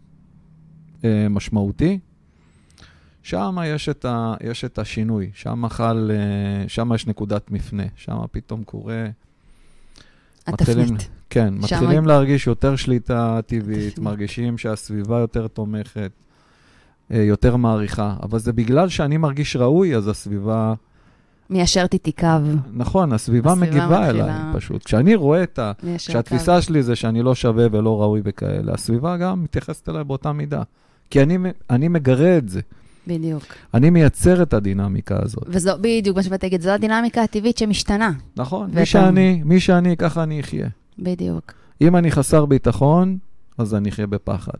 אה, 1.04 1.26
משמעותי, 1.30 1.98
שם 3.22 3.56
יש 3.66 3.88
את, 3.88 4.04
ה, 4.04 4.34
יש 4.44 4.64
את 4.64 4.78
השינוי, 4.78 5.30
שם 5.34 5.68
חל, 5.68 6.10
אה, 6.14 6.68
שם 6.68 6.90
יש 6.94 7.06
נקודת 7.06 7.50
מפנה, 7.50 7.82
שם 7.96 8.16
פתאום 8.32 8.64
קורה... 8.64 9.06
מתחילים- 10.48 10.82
התפנית. 10.94 11.08
כן, 11.30 11.54
שם- 11.66 11.76
מתחילים 11.76 12.06
להרגיש 12.06 12.46
יותר 12.46 12.76
שליטה 12.76 13.40
טבעית, 13.46 13.92
תפנית. 13.92 13.98
מרגישים 13.98 14.58
שהסביבה 14.58 15.18
יותר 15.20 15.46
תומכת, 15.48 16.10
אה, 17.12 17.22
יותר 17.22 17.56
מעריכה. 17.56 18.16
אבל 18.22 18.38
זה 18.38 18.52
בגלל 18.52 18.88
שאני 18.88 19.16
מרגיש 19.16 19.56
ראוי, 19.56 19.96
אז 19.96 20.08
הסביבה... 20.08 20.74
מיישרת 21.50 21.94
איתי 21.94 22.12
קו. 22.12 22.26
נכון, 22.72 23.12
הסביבה 23.12 23.52
הסביבה 23.52 23.70
מגיבה 23.70 23.86
מתחילה- 24.00 24.08
אליי 24.24 24.54
פשוט. 24.56 24.84
כשאני 24.84 25.14
רואה 25.14 25.42
את 25.42 25.58
ה... 25.58 25.72
מיישר 25.82 26.12
קו. 26.12 26.18
כשהתפיסה 26.18 26.62
שלי 26.62 26.82
זה 26.82 26.96
שאני 26.96 27.22
לא 27.22 27.34
שווה 27.34 27.66
ולא 27.72 28.02
ראוי 28.02 28.20
וכאלה, 28.24 28.72
הסביבה 28.74 29.16
גם 29.16 29.42
מתייחסת 29.44 29.88
אליי 29.88 30.04
באותה 30.04 30.32
מידה. 30.32 30.62
כי 31.10 31.22
אני, 31.22 31.38
אני 31.70 31.88
מגרה 31.88 32.38
את 32.38 32.48
זה. 32.48 32.60
בדיוק. 33.06 33.42
אני 33.74 33.90
מייצר 33.90 34.42
את 34.42 34.54
הדינמיקה 34.54 35.16
הזאת. 35.22 35.44
וזו 35.46 35.72
בדיוק 35.80 36.16
מה 36.16 36.22
שבאתי 36.22 36.46
להגיד, 36.46 36.60
זו 36.60 36.70
הדינמיקה 36.70 37.22
הטבעית 37.22 37.58
שמשתנה. 37.58 38.12
נכון, 38.36 38.66
ואתה- 38.68 38.80
מי 38.80 38.86
שאני, 38.86 39.42
מי 39.44 39.60
שאני, 39.60 39.96
ככה 39.96 40.22
אני 40.22 40.40
אחיה. 40.40 40.68
בדיוק. 40.98 41.52
אם 41.80 41.96
אני 41.96 42.10
חסר 42.10 42.46
ביטחון, 42.46 43.18
אז 43.58 43.74
אני 43.74 43.88
אחיה 43.88 44.06
בפחד. 44.06 44.58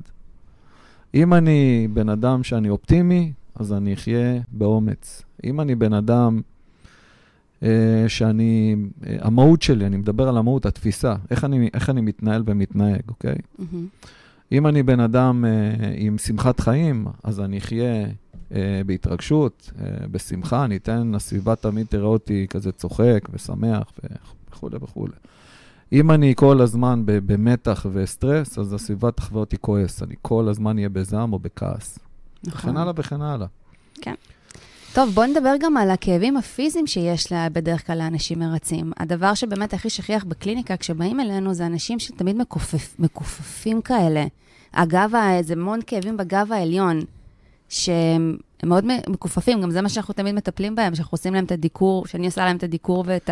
אם 1.14 1.34
אני 1.34 1.88
בן 1.94 2.08
אדם 2.08 2.42
שאני 2.42 2.68
אופטימי, 2.68 3.32
אז 3.54 3.72
אני 3.72 3.94
אחיה 3.94 4.40
באומץ. 4.52 5.22
אם 5.44 5.60
אני 5.60 5.74
בן 5.74 5.92
אדם 5.92 6.40
אה, 7.62 7.68
שאני, 8.08 8.76
אה, 9.06 9.16
המהות 9.20 9.62
שלי, 9.62 9.86
אני 9.86 9.96
מדבר 9.96 10.28
על 10.28 10.36
המהות, 10.36 10.66
התפיסה, 10.66 11.14
איך 11.30 11.44
אני, 11.44 11.70
איך 11.74 11.90
אני 11.90 12.00
מתנהל 12.00 12.42
ומתנהג, 12.46 13.00
אוקיי? 13.08 13.34
מהמם. 13.58 13.86
אם 14.52 14.66
אני 14.66 14.82
בן 14.82 15.00
אדם 15.00 15.44
אה, 15.44 15.50
עם 15.96 16.18
שמחת 16.18 16.60
חיים, 16.60 17.06
אז 17.24 17.40
אני 17.40 17.58
אחיה 17.58 18.06
בהתרגשות, 18.86 19.70
אה, 19.80 20.06
בשמחה, 20.10 20.64
אני 20.64 20.76
אתן, 20.76 21.12
הסביבה 21.14 21.56
תמיד 21.56 21.86
תראה 21.86 22.06
אותי 22.06 22.46
כזה 22.50 22.72
צוחק 22.72 23.28
ושמח 23.32 23.92
וכולי 24.50 24.76
וכולי. 24.80 25.12
אם 25.92 26.10
אני 26.10 26.34
כל 26.36 26.60
הזמן 26.60 27.02
במתח 27.04 27.86
וסטרס, 27.92 28.58
אז 28.58 28.72
הסביבה 28.72 29.10
תחווה 29.10 29.40
אותי 29.40 29.56
כועס, 29.60 30.02
אני 30.02 30.14
כל 30.22 30.48
הזמן 30.48 30.76
אהיה 30.76 30.88
בזעם 30.88 31.32
או 31.32 31.38
בכעס. 31.38 31.98
נכון. 32.44 32.70
וכן 32.70 32.76
הלאה 32.76 32.92
וכן 32.96 33.22
הלאה. 33.22 33.46
טוב, 34.94 35.10
בואו 35.10 35.26
נדבר 35.26 35.54
גם 35.60 35.76
על 35.76 35.90
הכאבים 35.90 36.36
הפיזיים 36.36 36.86
שיש 36.86 37.32
לה 37.32 37.48
בדרך 37.48 37.86
כלל 37.86 37.98
לאנשים 37.98 38.38
מרצים. 38.38 38.92
הדבר 38.96 39.34
שבאמת 39.34 39.74
הכי 39.74 39.90
שכיח 39.90 40.24
בקליניקה 40.24 40.76
כשבאים 40.76 41.20
אלינו 41.20 41.54
זה 41.54 41.66
אנשים 41.66 41.98
שתמיד 41.98 42.36
מכופף, 42.36 42.94
מכופפים 42.98 43.82
כאלה. 43.82 44.24
הגב, 44.74 45.10
זה 45.42 45.52
המון 45.52 45.80
כאבים 45.86 46.16
בגב 46.16 46.52
העליון, 46.52 47.00
שהם 47.72 48.36
מאוד 48.62 48.84
מכופפים, 49.08 49.60
גם 49.62 49.70
זה 49.70 49.82
מה 49.82 49.88
שאנחנו 49.88 50.14
תמיד 50.14 50.34
מטפלים 50.34 50.74
בהם, 50.74 50.94
שאנחנו 50.94 51.14
עושים 51.14 51.34
להם 51.34 51.44
את 51.44 51.52
הדיקור, 51.52 52.06
שאני 52.06 52.26
עושה 52.26 52.44
להם 52.44 52.56
את 52.56 52.62
הדיקור 52.62 53.04
ואת 53.06 53.30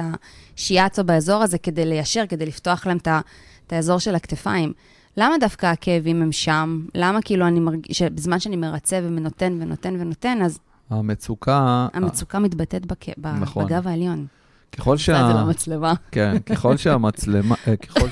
השיאצו 0.56 1.04
באזור 1.04 1.42
הזה 1.42 1.58
כדי 1.58 1.84
ליישר, 1.84 2.24
כדי 2.28 2.46
לפתוח 2.46 2.86
להם 2.86 2.96
את, 2.96 3.06
ה- 3.08 3.20
את 3.66 3.72
האזור 3.72 3.98
של 3.98 4.14
הכתפיים. 4.14 4.72
למה 5.16 5.34
דווקא 5.40 5.66
הכאבים 5.66 6.22
הם 6.22 6.32
שם? 6.32 6.86
למה 6.94 7.22
כאילו 7.22 7.46
אני 7.46 7.60
מרגיש, 7.60 7.98
שבזמן 7.98 8.38
שאני 8.40 8.56
מרצה 8.56 9.00
ונותן 9.04 9.58
ונותן 9.60 9.96
ונותן, 10.00 10.38
אז 10.44 10.58
המצוקה, 10.90 11.86
המצוקה 11.94 12.38
מתבטאת 12.38 12.86
בק... 12.86 13.04
ב... 13.18 13.26
נכון. 13.26 13.64
בגב 13.66 13.88
העליון. 13.88 14.26
ככל 14.72 14.96
שה... 14.96 15.04
שה... 15.04 15.28
זה 15.28 15.40
לא 15.40 15.46
מצלמה. 15.46 15.94
כן, 16.10 16.38
ככל 16.46 16.76
שהמצלמה, 16.76 17.54
אה, 17.68 17.76
ככל 17.76 18.08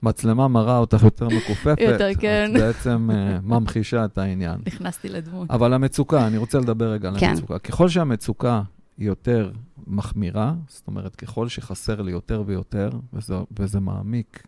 שהמצלמה 0.00 0.48
מראה 0.48 0.78
אותך 0.78 1.02
יותר 1.02 1.28
מכופפת, 1.28 1.78
יותר, 1.80 2.10
כן. 2.18 2.52
את 2.56 2.60
בעצם 2.60 3.10
אה, 3.12 3.38
ממחישה 3.42 4.04
את 4.04 4.18
העניין. 4.18 4.60
נכנסתי 4.66 5.08
לדמות. 5.08 5.50
אבל 5.50 5.72
המצוקה, 5.72 6.26
אני 6.26 6.36
רוצה 6.36 6.58
לדבר 6.58 6.92
רגע 6.92 7.08
על 7.08 7.20
כן. 7.20 7.28
המצוקה. 7.28 7.58
ככל 7.58 7.88
שהמצוקה 7.88 8.62
היא 8.98 9.06
יותר 9.06 9.50
מחמירה, 9.86 10.54
זאת 10.68 10.86
אומרת, 10.86 11.16
ככל 11.16 11.48
שחסר 11.48 12.02
לי 12.02 12.12
יותר 12.12 12.42
ויותר, 12.46 12.90
וזה, 13.12 13.34
וזה 13.58 13.80
מעמיק 13.80 14.46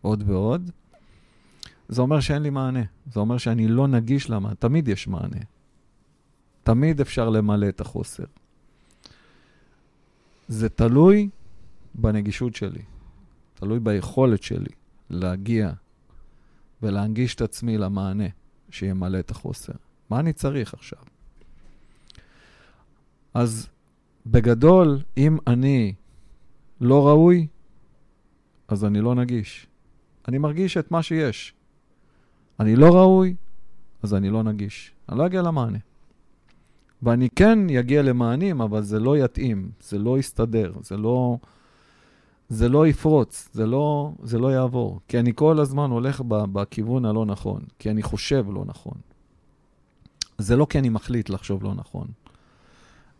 עוד 0.00 0.24
ועוד, 0.26 0.70
זה 1.88 2.02
אומר 2.02 2.20
שאין 2.20 2.42
לי 2.42 2.50
מענה. 2.50 2.82
זה 3.12 3.20
אומר 3.20 3.38
שאני 3.38 3.68
לא 3.68 3.88
נגיש 3.88 4.30
למענה. 4.30 4.54
תמיד 4.54 4.88
יש 4.88 5.08
מענה. 5.08 5.40
תמיד 6.62 7.00
אפשר 7.00 7.28
למלא 7.28 7.68
את 7.68 7.80
החוסר. 7.80 8.24
זה 10.48 10.68
תלוי 10.68 11.28
בנגישות 11.94 12.54
שלי, 12.54 12.82
תלוי 13.54 13.80
ביכולת 13.80 14.42
שלי 14.42 14.72
להגיע 15.10 15.72
ולהנגיש 16.82 17.34
את 17.34 17.40
עצמי 17.40 17.78
למענה 17.78 18.28
שימלא 18.70 19.18
את 19.18 19.30
החוסר. 19.30 19.72
מה 20.10 20.20
אני 20.20 20.32
צריך 20.32 20.74
עכשיו? 20.74 20.98
אז 23.34 23.68
בגדול, 24.26 24.98
אם 25.16 25.38
אני 25.46 25.94
לא 26.80 27.08
ראוי, 27.08 27.46
אז 28.68 28.84
אני 28.84 29.00
לא 29.00 29.14
נגיש. 29.14 29.66
אני 30.28 30.38
מרגיש 30.38 30.76
את 30.76 30.90
מה 30.90 31.02
שיש. 31.02 31.54
אני 32.60 32.76
לא 32.76 32.86
ראוי, 32.86 33.34
אז 34.02 34.14
אני 34.14 34.30
לא 34.30 34.42
נגיש. 34.42 34.92
אני 35.08 35.18
לא 35.18 35.26
אגיע 35.26 35.42
למענה. 35.42 35.78
ואני 37.02 37.28
כן 37.30 37.70
אגיע 37.70 38.02
למענים, 38.02 38.60
אבל 38.60 38.82
זה 38.82 39.00
לא 39.00 39.24
יתאים, 39.24 39.70
זה 39.80 39.98
לא 39.98 40.18
יסתדר, 40.18 40.72
זה 40.82 40.96
לא, 40.96 41.38
זה 42.48 42.68
לא 42.68 42.86
יפרוץ, 42.86 43.48
זה 43.52 43.66
לא, 43.66 44.12
זה 44.22 44.38
לא 44.38 44.52
יעבור. 44.52 45.00
כי 45.08 45.18
אני 45.18 45.32
כל 45.34 45.60
הזמן 45.60 45.90
הולך 45.90 46.20
ב, 46.20 46.34
בכיוון 46.52 47.04
הלא 47.04 47.26
נכון, 47.26 47.60
כי 47.78 47.90
אני 47.90 48.02
חושב 48.02 48.46
לא 48.50 48.64
נכון. 48.66 48.94
זה 50.38 50.56
לא 50.56 50.66
כי 50.70 50.78
אני 50.78 50.88
מחליט 50.88 51.30
לחשוב 51.30 51.64
לא 51.64 51.74
נכון. 51.74 52.06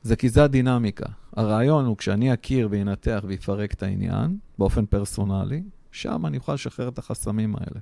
זה 0.03 0.17
כי 0.17 0.29
זה 0.29 0.45
הדינמיקה. 0.45 1.07
הרעיון 1.37 1.87
הוא 1.87 1.97
כשאני 1.97 2.35
אכיר 2.35 2.69
וינתח 2.71 3.25
ויפרק 3.27 3.73
את 3.73 3.83
העניין 3.83 4.39
באופן 4.59 4.87
פרסונלי, 4.87 5.63
שם 5.93 6.27
אני 6.27 6.37
אוכל 6.37 6.55
לשחרר 6.55 6.89
את 6.89 6.99
החסמים 6.99 7.57
האלה. 7.57 7.81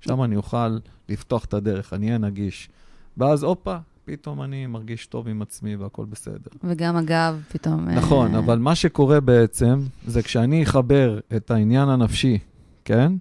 שם 0.00 0.22
אני 0.22 0.36
אוכל 0.36 0.78
לפתוח 1.08 1.44
את 1.44 1.54
הדרך, 1.54 1.92
אני 1.92 2.06
אהיה 2.06 2.18
נגיש. 2.18 2.68
ואז, 3.16 3.42
הופה, 3.42 3.76
פתאום 4.10 4.42
אני 4.42 4.66
מרגיש 4.66 5.06
טוב 5.06 5.28
עם 5.28 5.42
עצמי 5.42 5.76
והכל 5.76 6.04
בסדר. 6.04 6.50
וגם 6.64 6.96
הגב 6.96 7.42
פתאום... 7.52 7.88
אה, 7.88 7.94
נכון, 7.94 8.34
אבל 8.34 8.58
מה 8.58 8.74
שקורה 8.74 9.20
בעצם, 9.20 9.80
זה 10.06 10.22
כשאני 10.22 10.62
אחבר 10.62 11.20
את 11.36 11.50
העניין 11.50 11.88
הנפשי, 11.88 12.38
כן? 12.84 13.12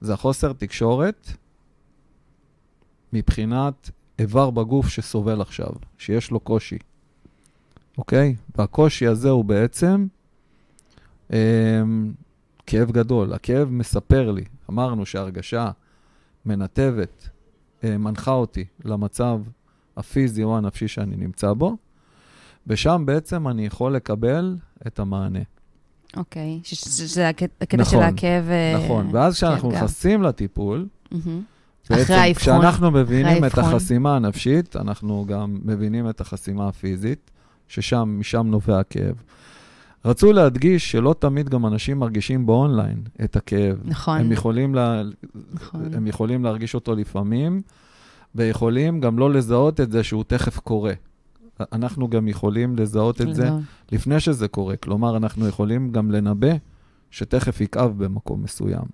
זה 0.00 0.12
החוסר 0.14 0.52
תקשורת 0.52 1.30
מבחינת 3.12 3.90
איבר 4.18 4.50
בגוף 4.50 4.88
שסובל 4.88 5.40
עכשיו, 5.40 5.70
שיש 5.98 6.30
לו 6.30 6.40
קושי, 6.40 6.78
אוקיי? 7.98 8.36
והקושי 8.58 9.06
הזה 9.06 9.30
הוא 9.30 9.44
בעצם 9.44 10.06
אה, 11.32 11.82
כאב 12.66 12.90
גדול. 12.90 13.32
הכאב 13.32 13.68
מספר 13.70 14.30
לי, 14.30 14.44
אמרנו 14.70 15.06
שההרגשה 15.06 15.70
מנתבת, 16.46 17.28
אה, 17.84 17.98
מנחה 17.98 18.32
אותי 18.32 18.64
למצב 18.84 19.40
הפיזי 19.96 20.42
או 20.42 20.56
הנפשי 20.56 20.88
שאני 20.88 21.16
נמצא 21.16 21.52
בו, 21.52 21.76
ושם 22.66 23.02
בעצם 23.06 23.48
אני 23.48 23.66
יכול 23.66 23.94
לקבל 23.94 24.56
את 24.86 24.98
המענה. 24.98 25.38
אוקיי, 26.16 26.60
שזה 26.62 27.28
הקט- 27.28 27.60
הקטע 27.60 27.76
נכון, 27.82 28.00
של 28.00 28.06
הכאב... 28.06 28.44
אה, 28.50 28.84
נכון, 28.84 29.08
ואז 29.12 29.34
כשאנחנו. 29.34 29.70
נכנסים 29.72 30.22
לטיפול. 30.22 30.86
בעצם. 31.90 32.14
כשאנחנו 32.36 32.90
מבינים 32.90 33.44
את. 33.44 33.58
החסימה 33.58 34.16
הנפשית, 34.16 34.76
אנחנו 34.76 35.24
גם 35.28 35.58
מבינים 35.64 36.08
את 36.08 36.20
החסימה 36.20 36.68
הפיזית, 36.68 37.30
ששם, 37.68 38.16
משם 38.20 38.46
נובע 38.46 38.80
הכאב. 38.80 39.14
רצו 40.04 40.32
להדגיש 40.32 40.92
שלא 40.92 41.14
תמיד 41.18 41.48
גם 41.48 41.66
אנשים 41.66 41.98
מרגישים 41.98 42.46
באונליין 42.46 43.02
את 43.24 43.36
הכאב. 43.36 43.76
נכון, 43.84 44.18
הם 44.20 44.32
יכולים, 44.32 44.74
לה, 44.74 45.02
נכון. 45.52 45.94
הם 45.94 46.06
יכולים 46.06 46.44
להרגיש 46.44 46.74
אותו 46.74 46.94
לפעמים, 46.94 47.62
ויכולים 48.34 49.00
גם 49.00 49.18
לא 49.18 49.30
לזהות 49.30 49.80
את 49.80 49.92
זה 49.92 50.02
שהוא 50.02 50.24
תכף 50.24 50.58
קורה. 50.58 50.92
אנחנו 51.72 52.08
גם 52.08 52.28
יכולים 52.28 52.76
לזהות 52.76 53.20
את 53.20 53.34
זה. 53.34 53.50
לפני 53.92 54.20
שזה 54.20 54.48
קורה. 54.48 54.76
כלומר, 54.76 55.16
אנחנו 55.16 55.48
יכולים 55.48 55.92
גם 55.92 56.10
לנבא 56.10 56.52
שתכף 57.10 57.60
יכאב 57.60 58.04
במקום 58.04 58.42
מסוים. 58.42 58.84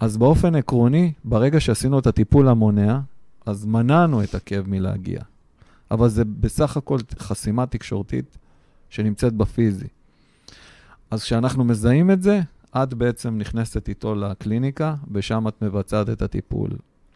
אז 0.00 0.16
באופן 0.16 0.54
עקרוני, 0.54 1.12
ברגע 1.24 1.60
שעשינו 1.60 1.98
את 1.98 2.06
הטיפול 2.06 2.48
המונע, 2.48 3.00
אז 3.46 3.66
מנענו 3.66 4.22
את 4.22 4.34
הכאב 4.34 4.64
מלהגיע. 4.68 5.20
אבל 5.90 6.08
זה 6.08 6.24
בסך 6.24 6.76
הכל 6.76 6.98
חסימה 7.18 7.66
תקשורתית 7.66 8.38
שנמצאת 8.90 9.32
בפיזי. 9.32 9.86
אז 11.10 11.22
כשאנחנו 11.22 11.64
מזהים 11.64 12.10
את 12.10 12.22
זה, 12.22 12.40
את 12.76 12.94
בעצם 12.94 13.38
נכנסת 13.38 13.88
איתו 13.88 14.14
לקליניקה, 14.14 14.94
ושם 15.10 15.48
את 15.48 15.62
מבצעת 15.62 16.08
את 16.08 16.22
הטיפול. 16.22 16.70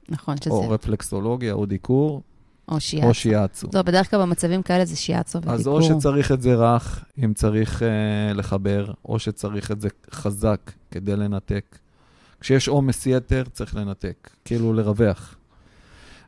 נכון, 0.08 0.36
שזה... 0.36 0.50
או 0.50 0.70
רפלקסולוגיה, 0.70 1.52
או 1.52 1.66
דיקור, 1.66 2.22
או 2.68 2.80
שיאצו. 2.80 3.08
או 3.08 3.14
שיאצו. 3.14 3.68
לא, 3.74 3.82
בדרך 3.82 4.10
כלל 4.10 4.20
במצבים 4.20 4.62
כאלה 4.62 4.84
זה 4.84 4.96
שיאצו 4.96 5.38
ודיקור. 5.38 5.54
אז 5.54 5.66
או 5.66 5.82
שצריך 5.82 6.32
את 6.32 6.42
זה 6.42 6.54
רך, 6.54 7.04
אם 7.24 7.34
צריך 7.34 7.82
uh, 7.82 8.34
לחבר, 8.34 8.92
או 9.04 9.18
שצריך 9.18 9.70
את 9.70 9.80
זה 9.80 9.88
חזק 10.10 10.72
כדי 10.90 11.16
לנתק. 11.16 11.78
כשיש 12.40 12.68
עומס 12.68 13.06
יתר, 13.06 13.44
צריך 13.52 13.74
לנתק, 13.76 14.30
כאילו 14.44 14.72
לרווח. 14.72 15.36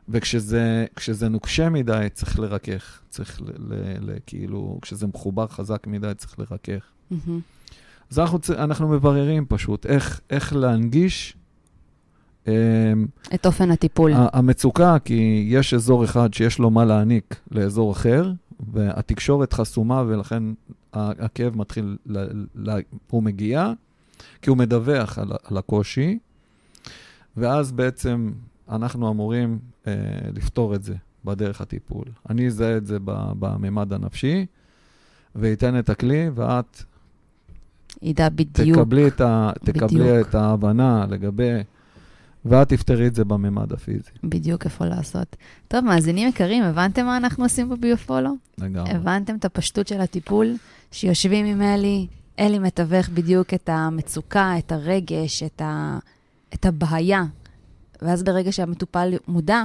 וכשזה 0.09 0.85
כשזה 0.95 1.29
נוקשה 1.29 1.69
מדי, 1.69 2.07
צריך 2.13 2.39
לרכך. 2.39 3.01
צריך 3.09 3.41
ל, 3.41 3.45
ל, 3.57 3.73
ל, 4.01 4.17
כאילו, 4.25 4.79
כשזה 4.81 5.07
מחובר 5.07 5.47
חזק 5.47 5.87
מדי, 5.87 6.11
צריך 6.17 6.39
לרכך. 6.39 6.85
מהמם. 7.11 7.39
אז 8.11 8.19
אנחנו, 8.19 8.39
אנחנו 8.57 8.87
מבררים 8.87 9.45
פשוט 9.49 9.85
איך, 9.85 10.21
איך 10.29 10.53
להנגיש 10.55 11.37
את 13.33 13.45
אופן 13.45 13.71
הטיפול. 13.71 14.11
המצוקה, 14.15 14.97
כי 15.05 15.45
יש 15.49 15.73
אזור 15.73 16.03
אחד 16.03 16.33
שיש 16.33 16.59
לו 16.59 16.69
מה 16.69 16.85
להעניק 16.85 17.35
לאזור 17.51 17.91
אחר, 17.91 18.31
והתקשורת 18.73 19.53
חסומה, 19.53 20.03
ולכן 20.07 20.43
הכאב 20.93 21.57
מתחיל, 21.57 21.97
ל- 22.05 22.45
ל- 22.69 22.79
הוא 23.09 23.23
מגיע, 23.23 23.71
כי 24.41 24.49
הוא 24.49 24.57
מדווח 24.57 25.19
על, 25.19 25.31
על 25.43 25.57
הקושי, 25.57 26.19
ואז 27.37 27.71
בעצם 27.71 28.31
אנחנו 28.69 29.11
אמורים 29.11 29.59
אה, 29.87 29.93
לפתור 30.35 30.75
את 30.75 30.83
זה 30.83 30.95
בדרך 31.25 31.61
הטיפול. 31.61 32.05
אני 32.29 32.47
אזהה 32.47 32.77
את 32.77 32.85
זה 32.85 32.97
בממד 33.39 33.93
הנפשי, 33.93 34.45
ואתן 35.35 35.79
את 35.79 35.89
הכלי, 35.89 36.29
ואת 36.35 36.83
ידע 38.01 38.29
בדיוק. 38.29 38.77
תקבלי 38.77 39.07
את, 39.07 39.21
ה, 39.21 39.51
תקבלי 39.63 39.87
בדיוק. 39.87 40.29
את 40.29 40.35
ההבנה 40.35 41.05
לגבי, 41.09 41.51
ואת 42.49 42.69
תפתרי 42.69 43.07
את 43.07 43.15
זה 43.15 43.25
בממד 43.25 43.73
הפיזי. 43.73 44.11
בדיוק 44.23 44.65
איפה 44.65 44.85
לעשות. 44.85 45.35
טוב, 45.67 45.85
מאזינים 45.85 46.29
יקרים, 46.29 46.63
הבנתם 46.63 47.05
מה 47.05 47.17
אנחנו 47.17 47.43
עושים 47.43 47.69
בביופולו? 47.69 48.31
לגמרי. 48.57 48.91
הבנתם 48.91 49.35
את 49.35 49.45
הפשטות 49.45 49.87
של 49.87 50.01
הטיפול? 50.01 50.55
שיושבים 50.91 51.45
עם 51.45 51.61
אלי, 51.61 52.07
אלי 52.39 52.59
מתווך 52.59 53.09
בדיוק 53.09 53.53
את 53.53 53.69
המצוקה, 53.69 54.57
את 54.57 54.71
הרגש, 54.71 55.43
את, 55.43 55.61
ה... 55.61 55.97
את 56.53 56.65
הבעיה. 56.65 57.23
ואז 58.01 58.23
ברגע 58.23 58.51
שהמטופל 58.51 59.13
מודע, 59.27 59.63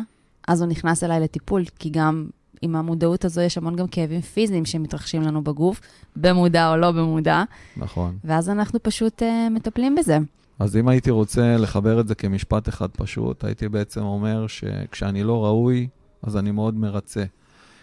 אז 0.49 0.63
הוא 0.63 0.71
נכנס 0.71 1.05
אליי 1.05 1.21
לטיפול, 1.21 1.65
כי 1.79 1.91
גם 1.91 2.27
עם 2.63 2.77
המודעות 2.77 3.25
הזו 3.25 3.41
יש 3.41 3.59
המון 3.59 3.77
גם 3.77 3.89
כאבים 3.89 4.21
פיזיים 4.21 4.65
שמתרחשים 4.65 5.23
לנו 5.23 5.45
בגוף, 5.45 5.81
במודע 6.17 6.71
או 6.71 6.77
לא 6.77 6.91
במודע, 6.91 7.43
נכון. 7.77 8.19
ואז 8.25 8.51
אנחנו 8.51 8.83
פשוט 8.83 9.23
uh, 9.23 9.51
מטפלים 9.51 9.95
בזה. 9.95 10.19
אז 10.59 10.77
אם 10.77 10.89
הייתי 10.89 11.11
רוצה 11.11 11.57
לחבר 11.57 12.01
את 12.01 12.09
זה 12.09 12.15
כמשפט 12.15 12.69
אחד 12.69 12.89
פשוט, 12.91 13.45
הייתי 13.45 13.69
בעצם 13.69 14.03
אומר 14.03 14.47
שכשאני 14.47 15.23
לא 15.23 15.45
ראוי, 15.45 15.89
אז 16.23 16.37
אני 16.37 16.51
מאוד 16.51 16.75
מרצה. 16.75 17.25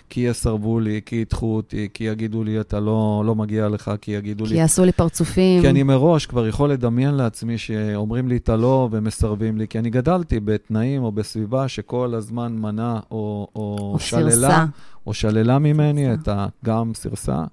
כי 0.10 0.19
יסרבו 0.19 0.79
לי, 0.79 1.01
כי 1.05 1.15
ידחו 1.15 1.55
אותי, 1.55 1.88
כי 1.93 2.03
יגידו 2.03 2.43
לי, 2.43 2.60
אתה 2.60 2.79
לא, 2.79 3.23
לא 3.25 3.36
מגיע 3.36 3.67
לך, 3.67 3.91
כי 4.01 4.12
יגידו 4.12 4.45
כי 4.45 4.53
לי... 4.53 4.60
יעשו 4.60 4.86
לי 4.86 4.91
פרצופים. 4.91 5.62
כי 5.62 5.69
אני 5.69 5.84
מראש 5.84 6.25
כבר 6.25 6.47
יכול 6.47 6.71
לדמיין 6.71 7.13
לעצמי 7.13 7.58
שאומרים 7.58 8.27
לי 8.27 8.38
את 8.38 8.49
הלא 8.49 8.89
ומסרבים 8.91 9.58
לי, 9.58 9.67
כי 9.67 9.79
אני 9.79 9.89
גדלתי 9.89 10.39
בתנאים 10.39 11.03
או 11.03 11.12
בסביבה 11.12 11.67
שכל 11.67 12.13
הזמן 12.15 12.53
מנע 12.58 12.99
או, 13.12 13.47
או, 13.55 13.91
או 13.93 13.99
שללה, 13.99 14.32
סירסה. 14.32 14.65
או 15.08 15.13
שללה 15.13 15.60
ממני. 15.60 16.13
את 16.13 16.27
ה... 16.27 16.47
גם 16.65 16.91
סירסה, 16.95 17.43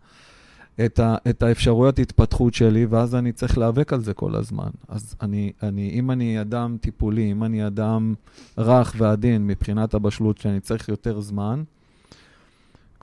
את, 0.84 1.00
ה, 1.00 1.16
את 1.30 1.42
האפשרויות 1.42 1.98
התפתחות 1.98 2.54
שלי, 2.54 2.86
ואז 2.86 3.14
אני 3.14 3.32
צריך 3.32 3.58
להיאבק 3.58 3.92
על 3.92 4.00
זה 4.00 4.14
כל 4.14 4.34
הזמן. 4.34 4.70
אז 4.88 5.14
אני, 5.22 5.52
אני, 5.62 5.90
אם 5.94 6.10
אני 6.10 6.40
אדם 6.40 6.76
טיפולי, 6.80 7.32
אם 7.32 7.44
אני 7.44 7.66
אדם 7.66 8.14
רך 8.58 8.94
ועדין 8.98 9.46
מבחינת 9.46 9.94
הבשלות, 9.94 10.38
שאני 10.38 10.60
צריך 10.60 10.88
יותר 10.88 11.20
זמן, 11.20 11.62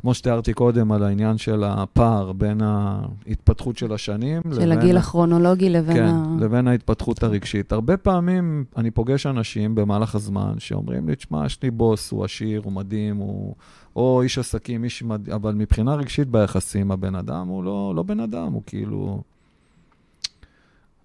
כמו 0.04 0.14
שתיארתי 0.14 0.54
קודם 0.54 0.92
על 0.92 1.04
העניין 1.04 1.38
של 1.38 1.64
הפער 1.64 2.32
בין 2.32 2.62
ההתפתחות 2.62 3.78
של 3.78 3.94
השנים, 3.94 4.42
של 4.56 4.72
הגיל 4.72 4.98
הכרונולוגי 4.98 5.70
לבין 5.70 5.96
כן, 5.96 6.06
ה... 6.06 6.36
לבין 6.40 6.68
ההתפתחות 6.68 7.24
הרגשית. 7.24 7.72
הרבה 7.72 7.98
פעמים 7.98 8.66
אני 8.78 8.92
פוגש 8.92 9.26
אנשים 9.26 9.76
במהלך 9.76 10.16
הזמן 10.16 10.54
שאומרים 10.60 11.10
לי, 11.10 11.16
תשמע, 11.16 11.46
יש 11.46 11.64
לי 11.64 11.72
בוס, 11.72 12.12
הוא 12.12 12.26
עשיר, 12.26 12.62
הוא 12.64 12.74
מדהים, 12.74 13.18
הוא... 13.18 13.56
או 13.96 14.22
איש 14.22 14.38
עסקים, 14.38 14.84
איש 14.84 15.04
מדהים, 15.04 15.36
אבל 15.36 15.54
מבחינה 15.54 15.96
רגשית 15.96 16.28
ביחסים, 16.28 16.92
הבן 16.92 17.16
אדם 17.16 17.48
הוא 17.48 17.64
לא, 17.64 17.94
לא 17.96 18.04
בן 18.04 18.20
אדם, 18.20 18.54
הוא 18.54 18.62
כאילו... 18.66 19.22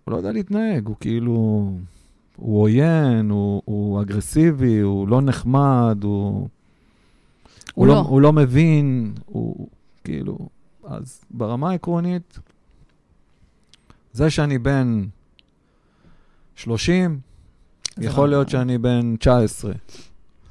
הוא 0.05 0.13
לא 0.13 0.17
יודע 0.17 0.33
להתנהג, 0.33 0.87
הוא 0.87 0.97
כאילו... 1.01 1.71
הוא 2.37 2.63
עוין, 2.63 3.31
הוא, 3.31 3.63
הוא 3.65 4.03
אגרסיבי, 4.03 4.79
הוא 4.79 5.09
לא 5.09 5.21
נחמד, 5.21 5.99
הוא... 6.03 6.49
הוא 7.75 7.87
לא. 7.87 7.99
הוא 7.99 8.21
לא 8.21 8.33
מבין, 8.33 9.15
הוא 9.27 9.69
כאילו... 10.05 10.49
אז 10.85 11.25
ברמה 11.31 11.71
העקרונית, 11.71 12.39
זה 14.13 14.31
שאני 14.31 14.59
בן 14.59 15.05
30, 16.55 17.21
זה 17.97 18.07
יכול 18.07 18.25
לא- 18.25 18.31
להיות 18.31 18.49
שאני 18.49 18.79
בן 18.79 19.17
19. 19.17 19.73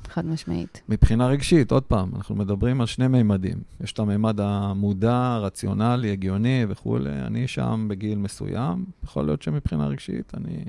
חד 0.08 0.26
משמעית. 0.26 0.82
מבחינה 0.90 1.28
רגשית, 1.28 1.72
עוד 1.72 1.84
פעם, 1.84 2.12
אנחנו 2.16 2.36
מדברים 2.36 2.82
על 2.82 2.88
שני 2.88 3.08
מימדים. 3.08 3.58
יש 3.82 3.94
את 3.94 4.00
המימד 4.00 4.40
המודע, 4.40 5.38
רציונלי, 5.38 6.12
הגיוני 6.12 6.66
וכולי. 6.70 7.22
אני 7.22 7.48
שם 7.48 7.86
בגיל 7.90 8.18
מסוים, 8.18 8.86
יכול 9.04 9.26
להיות 9.26 9.42
שמבחינה 9.42 9.88
רגשית 9.88 10.34
אני... 10.38 10.64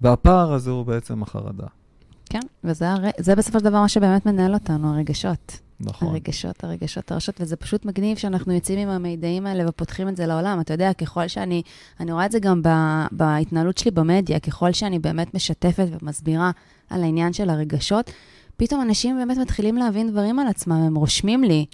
והפער 0.00 0.52
הזה 0.52 0.70
הוא 0.70 0.86
בעצם 0.86 1.22
החרדה. 1.22 1.66
כן, 2.34 2.40
וזה 2.64 2.90
הר... 2.90 3.04
בסופו 3.36 3.58
של 3.58 3.64
דבר 3.64 3.80
מה 3.80 3.88
שבאמת 3.88 4.26
מנהל 4.26 4.54
אותנו, 4.54 4.94
הרגשות. 4.94 5.58
נכון. 5.80 6.08
הרגשות, 6.08 6.64
הרגשות, 6.64 7.12
הרשות, 7.12 7.40
וזה 7.40 7.56
פשוט 7.56 7.84
מגניב 7.84 8.18
שאנחנו 8.18 8.52
יוצאים 8.52 8.78
עם 8.78 8.88
המידעים 8.88 9.46
האלה 9.46 9.68
ופותחים 9.68 10.08
את 10.08 10.16
זה 10.16 10.26
לעולם. 10.26 10.60
אתה 10.60 10.74
יודע, 10.74 10.92
ככל 10.92 11.28
שאני, 11.28 11.62
אני 12.00 12.12
רואה 12.12 12.26
את 12.26 12.32
זה 12.32 12.38
גם 12.38 12.62
ב, 12.62 12.68
בהתנהלות 13.12 13.78
שלי 13.78 13.90
במדיה, 13.90 14.38
ככל 14.38 14.72
שאני 14.72 14.98
באמת 14.98 15.34
משתפת 15.34 15.86
ומסבירה 16.00 16.50
על 16.90 17.02
העניין 17.02 17.32
של 17.32 17.50
הרגשות, 17.50 18.10
פתאום 18.56 18.82
אנשים 18.82 19.16
באמת 19.16 19.36
מתחילים 19.38 19.76
להבין 19.76 20.10
דברים 20.10 20.38
על 20.38 20.46
עצמם, 20.46 20.72
הם 20.76 20.94
רושמים 20.94 21.44
לי, 21.44 21.66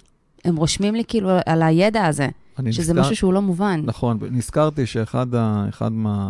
הם 0.45 0.55
רושמים 0.55 0.95
לי 0.95 1.03
כאילו 1.07 1.29
על 1.45 1.63
הידע 1.63 2.05
הזה, 2.05 2.27
שזה 2.71 2.93
נזכר- 2.93 3.01
משהו 3.01 3.15
שהוא 3.15 3.33
לא 3.33 3.41
מובן. 3.41 3.81
נכון, 3.85 4.19
נזכרתי 4.31 4.85
שאחד 4.85 5.35
ה, 5.35 5.65
אחד 5.69 5.91
מה... 5.91 6.29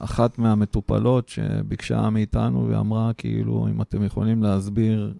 אה, 0.00 0.04
אחת 0.04 0.38
מהמטופלות 0.38 1.28
שביקשה 1.28 2.10
מאיתנו 2.10 2.68
ואמרה, 2.68 3.12
כאילו, 3.12 3.68
אם 3.70 3.82
אתם 3.82 4.04
יכולים 4.04 4.42
להסביר 4.42 5.14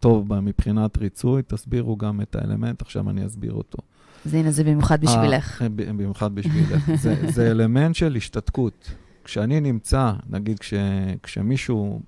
טוב 0.00 0.40
מבחינת 0.40 0.98
ריצוי, 0.98 1.42
תסבירו 1.46 1.96
גם 1.96 2.20
את 2.20 2.36
האלמנט, 2.36 2.82
עכשיו 2.82 3.10
אני 3.10 3.26
אסביר 3.26 3.52
אותו. 3.52 3.78
אז 4.26 4.34
הנה, 4.34 4.50
זה 4.50 4.64
במיוחד 4.64 5.00
בשבילך. 5.00 5.62
אה, 5.62 5.68
במיוחד 5.68 6.34
בשבילך. 6.34 6.90
זה, 7.02 7.14
זה 7.28 7.50
אלמנט 7.50 7.94
של 7.94 8.16
השתתקות. 8.16 8.94
כשאני 9.24 9.60
נמצא, 9.60 10.12
נגיד 10.30 10.58
כש, 10.58 10.74
כשמישהו 11.22 12.00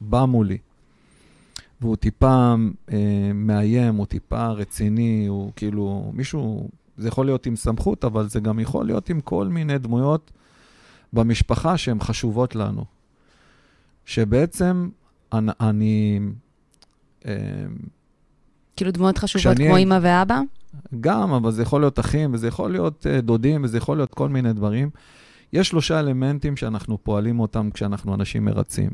בא 0.00 0.24
מולי, 0.24 0.58
והוא 1.80 1.96
טיפה 1.96 2.54
אה, 2.92 3.30
מאיים, 3.34 3.94
הוא 3.94 4.06
טיפה 4.06 4.46
רציני, 4.46 5.26
הוא 5.26 5.52
כאילו, 5.56 6.10
מישהו, 6.14 6.68
זה 6.96 7.08
יכול 7.08 7.26
להיות 7.26 7.46
עם 7.46 7.56
סמכות, 7.56 8.04
אבל 8.04 8.28
זה 8.28 8.40
גם 8.40 8.60
יכול 8.60 8.86
להיות 8.86 9.10
עם 9.10 9.20
כל 9.20 9.48
מיני 9.48 9.78
דמויות 9.78 10.30
במשפחה 11.12 11.76
שהן 11.76 12.00
חשובות 12.00 12.54
לנו. 12.54 12.84
שבעצם 14.04 14.88
אני, 15.32 15.52
אני 15.60 16.20
אה, 17.26 17.32
כאילו 18.76 18.90
דמויות 18.90 19.18
חשובות 19.18 19.54
כשאני 19.54 19.68
כמו 19.68 19.76
אימא 19.76 19.98
ואבא? 20.02 20.40
גם, 21.00 21.32
אבל 21.32 21.50
זה 21.50 21.62
יכול 21.62 21.80
להיות 21.80 21.98
אחים, 21.98 22.34
וזה 22.34 22.48
יכול 22.48 22.70
להיות 22.70 23.06
uh, 23.06 23.20
דודים, 23.20 23.64
וזה 23.64 23.78
יכול 23.78 23.96
להיות 23.96 24.14
כל 24.14 24.28
מיני 24.28 24.52
דברים. 24.52 24.90
יש 25.52 25.68
שלושה 25.68 26.00
אלמנטים 26.00 26.56
שאנחנו 26.56 27.04
פועלים 27.04 27.40
אותם 27.40 27.70
כשאנחנו 27.70 28.14
אנשים 28.14 28.44
מרצים. 28.44 28.90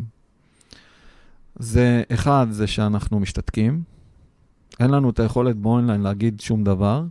זה, 1.59 2.03
אחד, 2.13 2.47
זה 2.51 2.67
שאנחנו 2.67 3.21
משתתקים. 3.21 3.83
אין 4.81 4.91
לנו 4.91 5.11
את 5.11 5.21
היכולת 5.21 5.57
באונליין 5.57 6.01
להגיד 6.01 6.41
שום 6.41 6.65
דבר. 6.65 7.05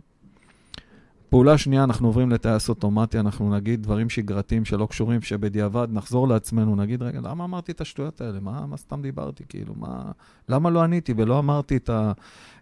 פעולה 1.30 1.58
שנייה, 1.58 1.84
אנחנו 1.84 2.08
עוברים 2.08 2.30
לטייס 2.30 2.68
אוטומטי, 2.68 3.18
אנחנו 3.18 3.54
נגיד 3.54 3.82
דברים 3.82 4.10
שגרתיים 4.10 4.64
שלא 4.64 4.86
קשורים, 4.86 5.22
שבדיעבד 5.22 5.88
נחזור 5.92 6.28
לעצמנו, 6.28 6.76
נגיד, 6.76 7.02
רגע, 7.02 7.20
למה 7.22 7.44
אמרתי 7.44 7.72
את 7.72 7.80
השטויות 7.80 8.20
האלה? 8.20 8.40
מה, 8.40 8.66
מה 8.66 8.76
סתם 8.76 9.02
דיברתי? 9.02 9.44
כאילו, 9.48 9.74
מה... 9.76 10.02
למה 10.48 10.70
לא 10.70 10.82
עניתי 10.82 11.14
ולא 11.16 11.38
אמרתי 11.38 11.76
את, 11.76 11.90
ה, 11.90 12.12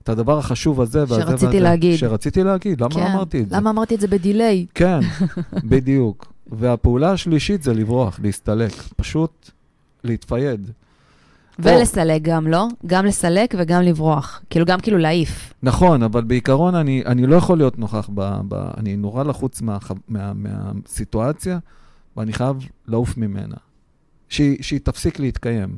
את 0.02 0.08
הדבר 0.08 0.38
החשוב 0.38 0.80
הזה 0.80 1.00
והזה 1.00 1.14
שרציתי 1.14 1.46
והזה? 1.46 1.60
להגיד. 1.60 1.96
שרציתי 1.98 2.42
להגיד, 2.42 2.80
למה 2.80 2.94
לא 2.96 3.06
אמרתי 3.06 3.42
את 3.42 3.48
זה? 3.48 3.56
למה 3.56 3.70
אמרתי 3.70 3.94
את 3.94 4.00
זה 4.00 4.08
בדיליי? 4.08 4.66
כן, 4.74 5.00
בדיוק. 5.70 6.32
והפעולה 6.46 7.12
השלישית 7.12 7.62
זה 7.62 7.74
לברוח, 7.74 8.20
להסתלק, 8.22 8.72
פשוט 8.96 9.50
להתפייד. 10.04 10.70
ולסלק 11.58 12.22
גם, 12.22 12.46
לא? 12.46 12.66
גם 12.86 13.06
לסלק 13.06 13.54
וגם 13.58 13.82
לברוח. 13.82 14.42
כאילו, 14.50 14.66
גם 14.66 14.80
כאילו 14.80 14.98
להעיף. 14.98 15.54
נכון, 15.62 16.02
אבל 16.02 16.24
בעיקרון 16.24 16.74
אני, 16.74 17.02
אני 17.06 17.26
לא 17.26 17.36
יכול 17.36 17.58
להיות 17.58 17.78
נוכח, 17.78 18.10
ב, 18.14 18.40
ב, 18.48 18.54
אני 18.76 18.96
נורא 18.96 19.24
לחוץ 19.24 19.62
מה, 19.62 19.78
מה, 20.08 20.32
מהסיטואציה, 20.34 21.58
ואני 22.16 22.32
חייב 22.32 22.56
לעוף 22.86 23.16
ממנה. 23.16 23.56
שהיא, 24.28 24.62
שהיא 24.62 24.80
תפסיק 24.82 25.18
להתקיים. 25.18 25.76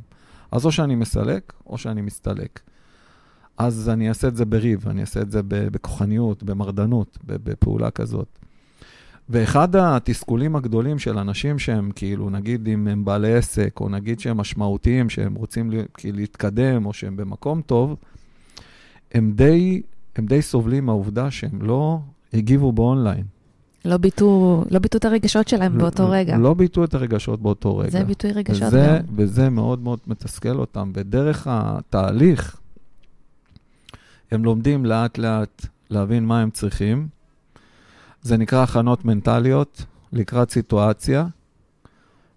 אז 0.52 0.66
או 0.66 0.72
שאני 0.72 0.94
מסלק, 0.94 1.52
או 1.66 1.78
שאני 1.78 2.00
מסתלק. 2.00 2.60
אז 3.58 3.88
אני 3.88 4.08
אעשה 4.08 4.28
את 4.28 4.36
זה 4.36 4.44
בריב, 4.44 4.88
אני 4.88 5.00
אעשה 5.00 5.20
את 5.20 5.30
זה 5.30 5.40
בכוחניות, 5.48 6.42
במרדנות, 6.42 7.18
בפעולה 7.24 7.90
כזאת. 7.90 8.38
ואחד 9.30 9.76
התסכולים 9.76 10.56
הגדולים 10.56 10.98
של 10.98 11.18
אנשים 11.18 11.58
שהם 11.58 11.90
כאילו, 11.94 12.30
נגיד 12.30 12.68
אם 12.68 12.88
הם 12.88 13.04
בעלי 13.04 13.34
עסק, 13.34 13.80
או 13.80 13.88
נגיד 13.88 14.20
שהם 14.20 14.36
משמעותיים, 14.36 15.10
שהם 15.10 15.34
רוצים 15.34 15.70
כאילו 15.94 16.16
להתקדם, 16.18 16.86
או 16.86 16.92
שהם 16.92 17.16
במקום 17.16 17.62
טוב, 17.62 17.96
הם 19.14 19.32
די, 19.34 19.82
הם 20.16 20.26
די 20.26 20.42
סובלים 20.42 20.86
מהעובדה 20.86 21.30
שהם 21.30 21.62
לא 21.62 21.98
הגיבו 22.34 22.72
באונליין. 22.72 23.24
לא 23.84 23.96
ביטאו, 23.96 24.64
לא 24.70 24.78
ביטאו 24.78 24.98
את 24.98 25.04
הרגשות 25.04 25.48
שלהם 25.48 25.78
באותו 25.78 26.02
לא- 26.02 26.08
רגע. 26.12 26.38
לא 26.38 26.54
ביטאו 26.54 26.84
את 26.84 26.94
הרגשות 26.94 27.42
באותו 27.42 27.76
רגע. 27.76 27.90
זה 27.90 28.04
ביטוי 28.04 28.32
רגשות 28.32 28.68
וזה, 28.68 28.98
גם. 29.08 29.14
וזה 29.16 29.50
מאוד 29.50 29.80
מאוד 29.80 29.98
מתסכל 30.06 30.58
אותם. 30.58 30.90
ודרך 30.94 31.46
התהליך, 31.50 32.60
הם 34.30 34.44
לומדים 34.44 34.86
לאט-לאט 34.86 35.66
להבין 35.90 36.24
מה 36.26 36.40
הם 36.40 36.50
צריכים. 36.50 37.08
זה 38.22 38.36
נקרא 38.36 38.62
הכנות 38.62 39.04
מנטליות 39.04 39.84
לקראת 40.12 40.50
סיטואציה, 40.50 41.26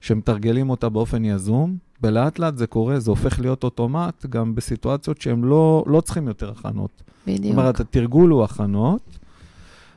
שמתרגלים 0.01 0.69
אותה 0.69 0.89
באופן 0.89 1.25
יזום, 1.25 1.77
ולאט 2.03 2.39
לאט 2.39 2.57
זה 2.57 2.67
קורה, 2.67 2.99
זה 2.99 3.11
הופך 3.11 3.39
להיות 3.39 3.63
אוטומט 3.63 4.25
גם 4.25 4.55
בסיטואציות 4.55 5.21
שהם 5.21 5.45
לא, 5.45 5.83
לא 5.87 6.01
צריכים 6.01 6.27
יותר 6.27 6.51
הכנות. 6.51 6.91
זאת 6.97 7.27
בדיוק. 7.27 7.57
אומרת, 7.57 7.79
התרגול 7.79 8.29
הוא 8.29 8.43
הכנות, 8.43 9.19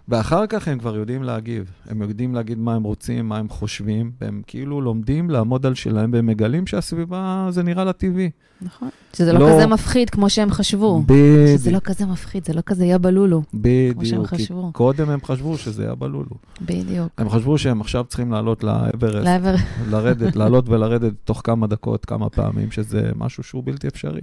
ואחר 0.09 0.47
כך 0.47 0.69
הם 0.69 0.79
כבר 0.79 0.97
יודעים 0.97 1.23
להגיב. 1.23 1.71
הם 1.89 2.03
יודעים 2.03 2.35
להגיד 2.35 2.59
מה 2.59 2.75
הם 2.75 2.83
רוצים, 2.83 3.29
מה 3.29 3.39
הם 3.39 3.49
חושבים, 3.49 4.11
והם 4.21 4.43
כאילו 4.47 4.81
לומדים 4.81 5.31
לעמוד 5.31 5.67
על 5.67 5.75
שלהם, 5.75 6.11
והם 6.13 6.27
מגלים 6.27 6.67
שהסביבה 6.67 7.47
זה 7.51 7.63
נראה 7.63 7.85
לה 7.85 7.93
טבעי. 7.93 8.31
נכון. 8.63 8.89
שזה 9.17 9.33
לא 9.33 9.39
לא- 9.39 9.49
כזה 9.55 9.67
מפחיד 9.67 10.11
כמו 10.11 10.31
שהם 10.31 10.51
חשבו. 10.51 11.03
שזה 11.09 11.71
לא 11.71 11.79
בדיוק, 11.79 11.85
כזה 11.85 12.07
מפחיד, 12.07 12.45
זה 12.45 12.53
לא 12.53 12.61
כזה 12.67 12.85
יא 12.85 12.97
בלולו. 12.99 13.43
כמו 13.51 13.61
שהם 13.61 13.93
בדיוק. 13.95 14.27
חשבו. 14.27 14.71
קודם 14.73 15.11
הם 15.11 15.19
חשבו 15.25 15.59
שזה 15.59 15.83
היה 15.85 15.95
בלולו. 15.95 16.37
בדיוק. 16.63 17.09
הם 17.19 17.29
חשבו 17.31 17.59
שהם 17.59 17.81
עכשיו 17.81 18.05
צריכים 18.09 18.33
לעלות 18.33 18.65
לאברסט, 18.65 19.25
לעבר... 19.25 19.55
לרדת, 19.91 20.37
לעלות 20.37 20.69
ולרדת 20.69 21.13
תוך 21.25 21.41
כמה 21.45 21.67
דקות, 21.67 22.05
כמה 22.05 22.31
פעמים, 22.31 22.71
שזה 22.71 23.11
משהו 23.17 23.43
שהוא 23.43 23.63
בלתי 23.67 23.89
אפשרי. 23.89 24.21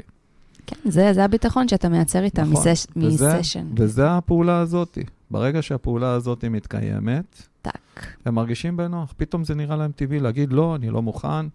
כן, 0.67 0.75
זה, 0.85 1.13
זה 1.13 1.23
הביטחון 1.25 1.67
שאתה 1.67 1.89
מייצר 1.89 2.23
איתם 2.23 2.41
נכון. 2.41 2.53
מסש... 2.71 2.85
וזה- 2.95 3.37
מסשן. 3.37 3.65
וזה 3.75 4.11
הפעולה 4.11 4.59
הזאת. 4.59 4.97
ברגע 5.31 5.61
שהפעולה 5.61 6.11
הזאת 6.11 6.45
מתקיימת, 6.45 7.47
טאק. 7.61 8.07
הם 8.25 8.35
מרגישים 8.35 8.77
בנוח. 8.77 9.13
פתאום 9.17 9.43
זה 9.43 9.55
נראה 9.55 9.75
להם 9.75 9.91
טבעי 9.95 10.19
להגיד 10.19 10.53
לא, 10.53 10.75
אני 10.75 10.89
לא 10.89 11.01
מוכן. 11.01 11.47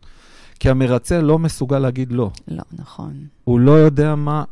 כי 0.61 0.71
המרצה 0.71 1.21
לא 1.21 1.39
מסוגל 1.39 1.79
להגיד 1.79 2.13
לא. 2.13 2.31
לא, 2.49 2.63
נכון. 2.73 3.15
הוא 3.45 3.61
לא 3.61 3.73
יודע 3.73 4.15
מה... 4.15 4.45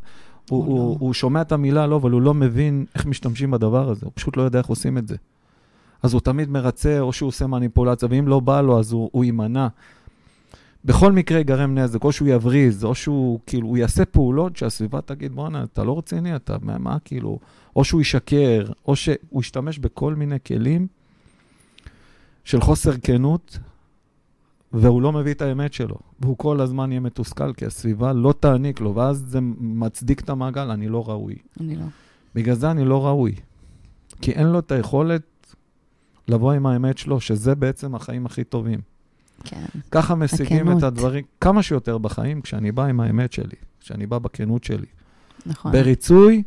הוא, 0.50 0.64
הוא 0.64 0.78
הוא, 0.78 0.94
לא. 0.94 0.96
הוא 1.00 1.14
שומע 1.14 1.40
את 1.40 1.52
המילה 1.52 1.86
לא, 1.86 1.96
אבל 1.96 2.10
הוא 2.10 2.22
לא 2.22 2.34
מבין 2.34 2.84
איך 2.94 3.06
משתמשים 3.06 3.50
בדבר 3.50 3.90
הזה. 3.90 4.06
הוא 4.06 4.12
פשוט 4.14 4.36
לא 4.36 4.42
יודע 4.42 4.58
איך 4.58 4.66
עושים 4.66 4.98
את 4.98 5.08
זה. 5.08 5.16
אז 6.02 6.12
הוא 6.12 6.20
תמיד 6.20 6.50
מרצה, 6.50 7.00
או 7.00 7.12
שהוא 7.12 7.28
עושה 7.28 7.46
מניפולציה, 7.46 8.08
ואם 8.10 8.28
לא 8.28 8.40
בא 8.40 8.60
לו, 8.60 8.78
אז 8.78 8.92
הוא, 8.92 9.10
הוא 9.12 9.24
יימנע. 9.24 9.68
בכל 10.84 11.12
מקרה 11.12 11.38
ייגרם 11.38 11.78
נזק, 11.78 12.04
או 12.04 12.12
שהוא 12.12 12.28
יבריז, 12.28 12.84
או 12.84 12.94
שהוא, 12.94 13.40
כאילו, 13.46 13.68
הוא 13.68 13.76
יעשה 13.76 14.04
פעולות 14.04 14.56
שהסביבה 14.56 15.00
תגיד, 15.00 15.32
בואנה, 15.32 15.62
אתה 15.62 15.84
לא 15.84 15.98
רציני, 15.98 16.36
אתה, 16.36 16.56
מה, 16.62 16.78
מה, 16.78 16.98
כאילו, 17.04 17.38
או 17.76 17.84
שהוא 17.84 18.00
ישקר, 18.00 18.66
או 18.88 18.96
שהוא 18.96 19.40
ישתמש 19.40 19.78
בכל 19.78 20.14
מיני 20.14 20.36
כלים 20.46 20.86
של 22.44 22.60
חוסר 22.60 22.92
כנות, 23.02 23.58
והוא 24.72 25.02
לא 25.02 25.12
מביא 25.12 25.34
את 25.34 25.42
האמת 25.42 25.72
שלו. 25.72 25.96
והוא 26.20 26.38
כל 26.38 26.60
הזמן 26.60 26.92
יהיה 26.92 27.00
מתוסכל, 27.00 27.52
כי 27.52 27.66
הסביבה 27.66 28.12
לא 28.12 28.34
תעניק 28.40 28.80
לו, 28.80 28.94
ואז 28.94 29.24
זה 29.28 29.38
מצדיק 29.60 30.20
את 30.20 30.30
המעגל, 30.30 30.70
אני 30.70 30.88
לא 30.88 31.08
ראוי. 31.08 31.34
אני 31.60 31.76
לא. 31.76 31.84
בגלל 32.34 32.54
זה 32.54 32.70
אני 32.70 32.84
לא 32.84 33.06
ראוי. 33.06 33.34
כי 34.20 34.30
אין 34.32 34.46
לו 34.46 34.58
את 34.58 34.72
היכולת 34.72 35.54
לבוא 36.28 36.52
עם 36.52 36.66
האמת 36.66 36.98
שלו, 36.98 37.20
שזה 37.20 37.54
בעצם 37.54 37.94
החיים 37.94 38.26
הכי 38.26 38.44
טובים. 38.44 38.80
כן. 39.44 39.64
ככה 39.90 40.14
משיגים 40.14 40.62
את 40.62 40.62
הכנות. 40.62 40.82
הדברים 40.82 41.24
כמה 41.40 41.62
שיותר 41.62 41.98
בחיים, 41.98 42.40
כשאני 42.40 42.72
בא 42.72 42.84
עם 42.84 43.00
האמת 43.00 43.32
שלי, 43.32 43.56
כשאני 43.80 44.06
בא 44.06 44.18
בכנות 44.18 44.64
שלי. 44.64 44.86
נכון. 45.46 45.72
בריצוי, 45.72 46.42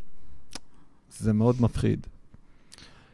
זה 1.17 1.33
מאוד 1.33 1.55
מפחיד. 1.59 2.07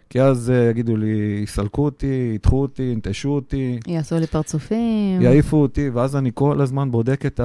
כי 0.09 0.21
אז 0.21 0.49
אה, 0.49 0.69
יגידו 0.69 0.97
לי, 0.97 1.39
יסלקו 1.43 1.85
אותי, 1.85 2.31
ידחו 2.35 2.61
אותי, 2.61 2.83
ינטשו 2.83 3.29
אותי, 3.29 3.79
יעשו 3.87 4.19
לי 4.19 4.27
פרצופים. 4.27 5.21
יעיפו 5.21 5.61
אותי, 5.61 5.89
ואז 5.89 6.15
אני 6.15 6.31
כל 6.33 6.61
הזמן 6.61 6.91
בודק 6.91 7.25
את 7.25 7.39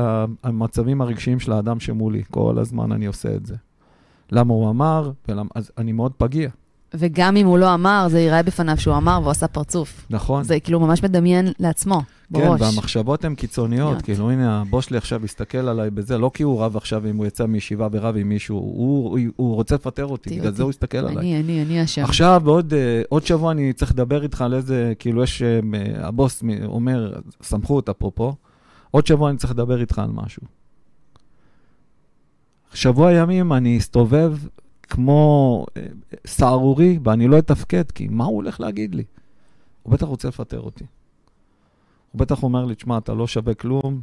המצבים 0.45 1.01
הרגשיים 1.01 1.41
של 1.41 1.53
האדם 1.53 1.81
שמולי. 1.81 2.23
כל 2.31 2.59
הזמן 2.59 2.93
אני 2.93 3.07
עושה 3.07 3.35
את 3.35 3.47
זה. 3.47 3.55
למה 4.33 4.55
הוא 4.55 4.71
אמר, 4.71 5.11
ולמה, 5.29 5.49
אז 5.55 5.71
אני 5.79 5.93
מאוד 5.93 6.13
פגיע, 6.13 6.51
וגם 6.95 7.37
אם 7.37 7.47
הוא 7.47 7.59
לא 7.59 7.75
אמר, 7.75 8.07
זה 8.11 8.21
ייראה 8.21 8.43
בפניו 8.43 8.77
שהוא 8.77 8.97
אמר 8.97 9.19
והוא 9.23 9.31
עשה 9.31 9.49
פרצוף. 9.49 10.07
נכון? 10.11 10.45
זה 10.45 10.61
כאילו 10.61 10.81
ממש 10.81 11.03
מדמיין 11.03 11.53
לעצמו, 11.59 12.03
כן, 12.35 12.41
בראש. 12.41 12.61
והמחשבות 12.61 13.25
הן 13.25 13.35
קיצוניות. 13.35 14.03
כאילו, 14.03 14.31
הנה, 14.31 14.61
הבוס 14.61 14.85
שלי 14.85 14.97
עכשיו 14.97 15.25
יסתכל 15.25 15.59
עליי 15.59 15.91
בזה, 15.91 16.19
לא 16.19 16.31
כי 16.35 16.43
הוא 16.43 16.63
רב 16.63 16.77
עכשיו 16.77 17.11
אם 17.11 17.17
הוא 17.17 17.27
יצא 17.27 17.47
מישיבה 17.47 17.89
ורב 17.93 18.17
עם 18.17 18.29
מישהו, 18.29 18.57
הוא, 18.57 19.11
הוא, 19.11 19.19
הוא 19.37 19.55
רוצה 19.55 19.75
לפטר 19.75 20.07
אותי, 20.07 20.39
בגלל. 20.41 20.53
זה 20.53 20.63
הוא 20.63 20.71
יסתכל 20.71 20.99
עליי. 20.99 21.17
אני, 21.17 21.41
אני, 21.41 21.63
אני 21.63 21.85
אשם. 21.85 22.03
עכשיו, 22.03 22.41
בעוד 22.45 22.75
אה, 22.75 23.03
עוד 23.09 23.27
שבוע 23.27 23.53
אני 23.53 23.73
צריך 23.73 23.93
לדבר 23.93 24.23
איתך 24.23 24.43
על 24.43 24.55
איזה, 24.55 24.93
כאילו, 24.99 25.23
יש, 25.23 25.43
אה, 25.43 25.61
הבוס 25.97 26.43
אומר, 26.65 27.15
סמכות 27.43 27.89
אפרופו, 27.89 28.35
עוד 28.91 29.07
שבוע 29.07 29.31
אני 29.31 29.39
צריך 29.39 29.53
לדבר 29.53 29.81
איתך 29.81 29.99
על 29.99 30.11
משהו. 30.11 30.43
שבוע 32.75 33.13
ימים 33.13 33.53
אני 33.53 33.79
אסתובב 33.79 34.37
כמו 34.83 35.67
אה, 35.77 35.83
סהרורי, 36.27 36.99
ואני 37.05 37.29
לא 37.29 37.39
אתפקד, 37.39 37.91
כי 37.91 38.09
מה 38.11 38.25
הוא 38.25 38.37
הולך 38.37 38.61
להגיד 38.61 38.95
לי? 38.95 39.05
הוא 39.83 39.93
בטח 39.93 40.07
רוצה 40.07 40.29
לפטר 40.29 40.61
אותי. 40.61 40.85
הוא 42.13 42.19
בטח 42.19 42.43
אומר 42.43 42.65
לי, 42.65 42.75
תשמע, 42.75 42.99
אתה 42.99 43.15
לא 43.15 43.27
שווה 43.27 43.55
כלום, 43.55 44.01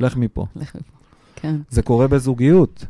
לך 0.00 0.16
מפה. 0.16 0.46
לך 0.56 0.74
מפה. 0.74 0.96
כן. 1.36 1.56
זה 1.68 1.82
קורה 1.82 2.08
בזוגיות, 2.08 2.86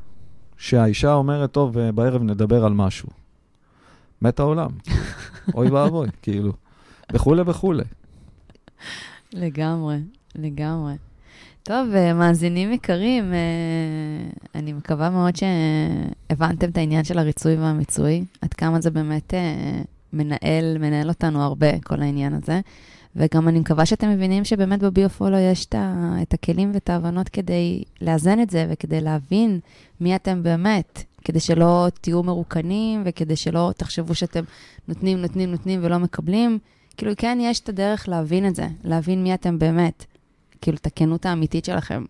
שהאישה 0.57 1.15
אומרת, 1.15 1.53
טוב, 1.53 1.79
אה, 1.79 1.93
בערב 1.93 2.23
נדבר 2.23 2.65
על 2.65 2.73
משהו. 2.73 3.09
מת 4.23 4.41
העולם. 4.41 4.71
אוי 5.55 5.71
ואבוי, 5.71 6.09
כאילו. 6.23 6.53
וכולי 7.13 7.43
וכולי. 7.47 7.85
לגמרי, 9.33 9.97
לגמרי. 10.35 10.95
טוב, 11.63 11.95
אה, 11.95 12.15
מאזינים 12.15 12.73
יקרים, 12.73 13.33
אה, 13.33 14.31
אני 14.55 14.73
מקווה 14.73 15.11
מאוד 15.11 15.35
שהבנתם 15.37 16.71
את 16.71 16.79
העניין 16.79 17.05
של 17.05 17.19
הריצוי 17.19 17.57
והמיצוי, 17.57 18.25
עד 18.43 18.55
כמה 18.55 18.81
זה 18.81 18.91
באמת 18.91 19.35
מנהל, 20.13 20.79
מנהל 20.79 21.09
אותנו 21.09 21.43
הרבה, 21.43 21.81
כל 21.81 22.03
העניין 22.03 22.35
הזה. 22.35 22.61
וגם 23.17 23.49
אני 23.49 23.61
מקווה 23.61 23.87
שאתם 23.87 24.11
מבינים 24.11 24.45
שבאמת 24.45 24.81
בביו-פולו 24.81 25.39
יש 25.39 25.67
את, 25.67 25.75
ה, 25.75 26.15
את 26.23 26.35
הכלים 26.35 26.71
ואת 26.75 26.91
ההבנות 26.91 27.29
כדי 27.29 27.83
לאזן 28.01 28.41
את 28.41 28.51
זה 28.51 28.67
וכדי 28.71 29.01
להבין 29.01 29.61
מי 30.01 30.17
אתם 30.17 30.43
באמת, 30.43 31.05
כדי 31.25 31.41
שלא 31.41 31.89
תהיו 32.01 32.23
מרוקנים 32.23 33.03
וכדי 33.07 33.37
שלא 33.37 33.73
תחשבו 33.77 34.15
שאתם 34.15 34.45
נותנים, 34.89 35.19
נותנים, 35.19 35.51
נותנים 35.51 35.81
ולא 35.83 35.99
מקבלים. 35.99 36.59
כאילו, 36.97 37.13
כן, 37.17 37.39
יש 37.41 37.61
את 37.61 37.69
הדרך 37.69 38.09
להבין 38.09 38.47
את 38.47 38.55
זה, 38.55 38.69
להבין 38.85 39.23
מי 39.23 39.35
אתם 39.35 39.59
באמת, 39.59 40.05
כאילו, 40.61 40.77
את 40.77 40.87
הכנות 40.87 41.27
האמיתית 41.27 41.65
שלכם. 41.65 42.05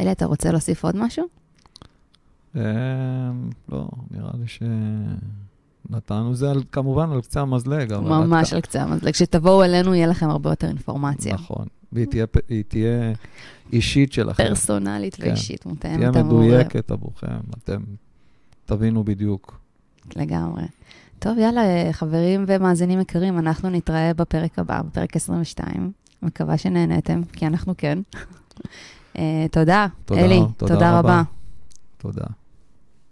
אלי, 0.00 0.12
אתה 0.12 0.26
רוצה 0.26 0.50
להוסיף 0.50 0.84
עוד 0.84 0.96
משהו? 0.96 1.26
אה, 2.56 2.62
לא, 3.68 3.88
נראה 4.10 4.30
לי 4.38 4.48
שנתנו 5.88 6.34
זה 6.34 6.50
על, 6.50 6.62
כמובן 6.72 7.10
על 7.12 7.20
קצה 7.20 7.40
המזלג. 7.40 7.94
ממש 7.94 8.52
על 8.52 8.60
קצה 8.60 8.82
המזלג. 8.82 9.12
כשתבואו 9.12 9.64
אלינו, 9.64 9.94
יהיה 9.94 10.06
לכם 10.06 10.30
הרבה 10.30 10.50
יותר 10.50 10.68
אינפורמציה. 10.68 11.34
נכון. 11.34 11.66
והיא 11.92 12.06
תהיה, 12.06 12.26
תהיה 12.68 13.12
אישית 13.72 14.12
שלכם. 14.12 14.44
פרסונלית 14.48 15.14
כן. 15.14 15.22
ואישית, 15.26 15.66
מותאמת 15.66 15.96
תהיה 15.96 16.08
עבור- 16.08 16.40
מדויקת 16.40 16.90
עבורכם, 16.90 17.26
אתם 17.64 17.80
תבינו 18.64 19.04
בדיוק. 19.04 19.58
לגמרי. 20.16 20.62
טוב, 21.18 21.38
יאללה, 21.38 21.62
חברים 21.92 22.44
ומאזינים 22.48 23.00
יקרים, 23.00 23.38
אנחנו 23.38 23.70
נתראה 23.70 24.14
בפרק 24.16 24.58
הבא, 24.58 24.82
בפרק 24.82 25.16
22. 25.16 25.92
מקווה 26.22 26.58
שנהנתם, 26.58 27.20
כי 27.32 27.46
אנחנו 27.46 27.74
כן. 27.78 27.98
אה, 29.18 29.46
תודה, 29.50 29.86
תודה, 30.04 30.20
אלי, 30.20 30.40
תודה 30.56 30.74
תודה 30.74 30.98
רבה. 30.98 30.98
רבה. 30.98 31.22
תודה. 31.98 32.24